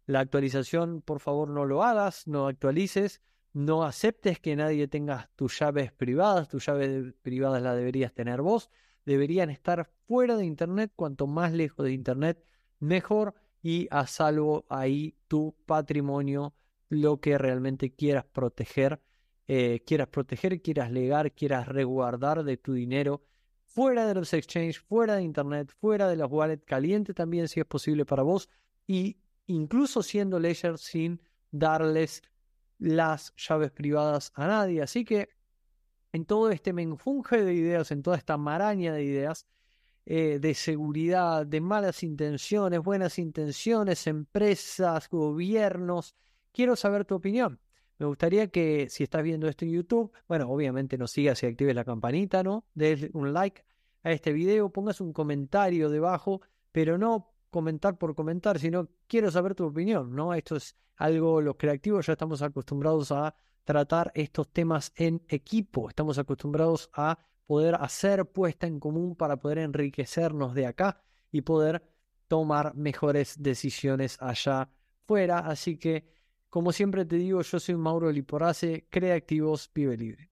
la 0.04 0.20
actualización, 0.20 1.00
por 1.00 1.20
favor 1.20 1.48
no 1.48 1.64
lo 1.64 1.82
hagas, 1.82 2.28
no 2.28 2.46
actualices, 2.46 3.22
no 3.54 3.82
aceptes 3.84 4.38
que 4.38 4.54
nadie 4.56 4.88
tenga 4.88 5.30
tus 5.36 5.58
llaves 5.58 5.90
privadas, 5.92 6.48
tus 6.48 6.66
llaves 6.66 7.14
privadas 7.22 7.62
las 7.62 7.76
deberías 7.76 8.12
tener 8.12 8.42
vos, 8.42 8.70
deberían 9.06 9.48
estar 9.48 9.90
fuera 10.06 10.36
de 10.36 10.44
Internet, 10.44 10.92
cuanto 10.94 11.26
más 11.26 11.52
lejos 11.52 11.84
de 11.86 11.92
Internet, 11.92 12.44
mejor 12.78 13.34
y 13.62 13.88
a 13.90 14.06
salvo 14.06 14.66
ahí 14.68 15.16
tu 15.28 15.56
patrimonio, 15.64 16.54
lo 16.92 17.20
que 17.20 17.38
realmente 17.38 17.94
quieras 17.94 18.26
proteger, 18.26 19.00
eh, 19.48 19.82
quieras 19.86 20.08
proteger, 20.08 20.60
quieras 20.60 20.90
legar, 20.90 21.32
quieras 21.32 21.66
resguardar 21.66 22.44
de 22.44 22.58
tu 22.58 22.74
dinero 22.74 23.22
fuera 23.64 24.06
de 24.06 24.14
los 24.14 24.34
exchanges, 24.34 24.78
fuera 24.78 25.16
de 25.16 25.22
internet, 25.22 25.72
fuera 25.80 26.06
de 26.06 26.16
las 26.16 26.30
wallets, 26.30 26.66
caliente 26.66 27.14
también 27.14 27.48
si 27.48 27.60
es 27.60 27.66
posible 27.66 28.04
para 28.04 28.22
vos 28.22 28.50
y 28.86 29.16
incluso 29.46 30.02
siendo 30.02 30.38
Ledger 30.38 30.76
sin 30.76 31.22
darles 31.50 32.22
las 32.78 33.32
llaves 33.36 33.70
privadas 33.70 34.30
a 34.34 34.46
nadie. 34.46 34.82
Así 34.82 35.02
que 35.02 35.30
en 36.12 36.26
todo 36.26 36.50
este 36.50 36.74
menjunje 36.74 37.42
de 37.42 37.54
ideas, 37.54 37.90
en 37.90 38.02
toda 38.02 38.18
esta 38.18 38.36
maraña 38.36 38.92
de 38.92 39.04
ideas, 39.04 39.46
eh, 40.04 40.38
de 40.38 40.52
seguridad, 40.52 41.46
de 41.46 41.62
malas 41.62 42.02
intenciones, 42.02 42.80
buenas 42.80 43.18
intenciones, 43.18 44.06
empresas, 44.06 45.08
gobiernos, 45.08 46.14
quiero 46.52 46.76
saber 46.76 47.04
tu 47.04 47.14
opinión. 47.14 47.60
Me 47.98 48.06
gustaría 48.06 48.48
que 48.48 48.88
si 48.88 49.04
estás 49.04 49.22
viendo 49.22 49.48
esto 49.48 49.64
en 49.64 49.72
YouTube, 49.72 50.12
bueno, 50.28 50.50
obviamente 50.50 50.98
nos 50.98 51.10
sigas 51.10 51.42
y 51.42 51.46
actives 51.46 51.74
la 51.74 51.84
campanita, 51.84 52.42
¿no? 52.42 52.64
Des 52.74 53.10
un 53.12 53.32
like 53.32 53.64
a 54.02 54.12
este 54.12 54.32
video, 54.32 54.70
pongas 54.70 55.00
un 55.00 55.12
comentario 55.12 55.88
debajo, 55.88 56.42
pero 56.72 56.98
no 56.98 57.32
comentar 57.50 57.98
por 57.98 58.14
comentar, 58.14 58.58
sino 58.58 58.88
quiero 59.06 59.30
saber 59.30 59.54
tu 59.54 59.66
opinión, 59.66 60.14
¿no? 60.14 60.34
Esto 60.34 60.56
es 60.56 60.76
algo, 60.96 61.40
los 61.40 61.56
creativos 61.56 62.06
ya 62.06 62.14
estamos 62.14 62.42
acostumbrados 62.42 63.12
a 63.12 63.34
tratar 63.64 64.10
estos 64.14 64.52
temas 64.52 64.92
en 64.96 65.22
equipo, 65.28 65.88
estamos 65.88 66.18
acostumbrados 66.18 66.90
a 66.92 67.18
poder 67.46 67.76
hacer 67.76 68.26
puesta 68.26 68.66
en 68.66 68.80
común 68.80 69.14
para 69.14 69.36
poder 69.36 69.58
enriquecernos 69.58 70.54
de 70.54 70.66
acá 70.66 71.02
y 71.30 71.42
poder 71.42 71.82
tomar 72.26 72.74
mejores 72.74 73.42
decisiones 73.42 74.16
allá 74.20 74.70
fuera, 75.04 75.40
así 75.40 75.76
que 75.76 76.06
como 76.52 76.70
siempre 76.72 77.06
te 77.06 77.16
digo, 77.16 77.40
yo 77.40 77.58
soy 77.58 77.76
Mauro 77.76 78.12
Liporace, 78.12 78.84
Creativos 78.90 79.70
Vive 79.74 79.96
Libre. 79.96 80.18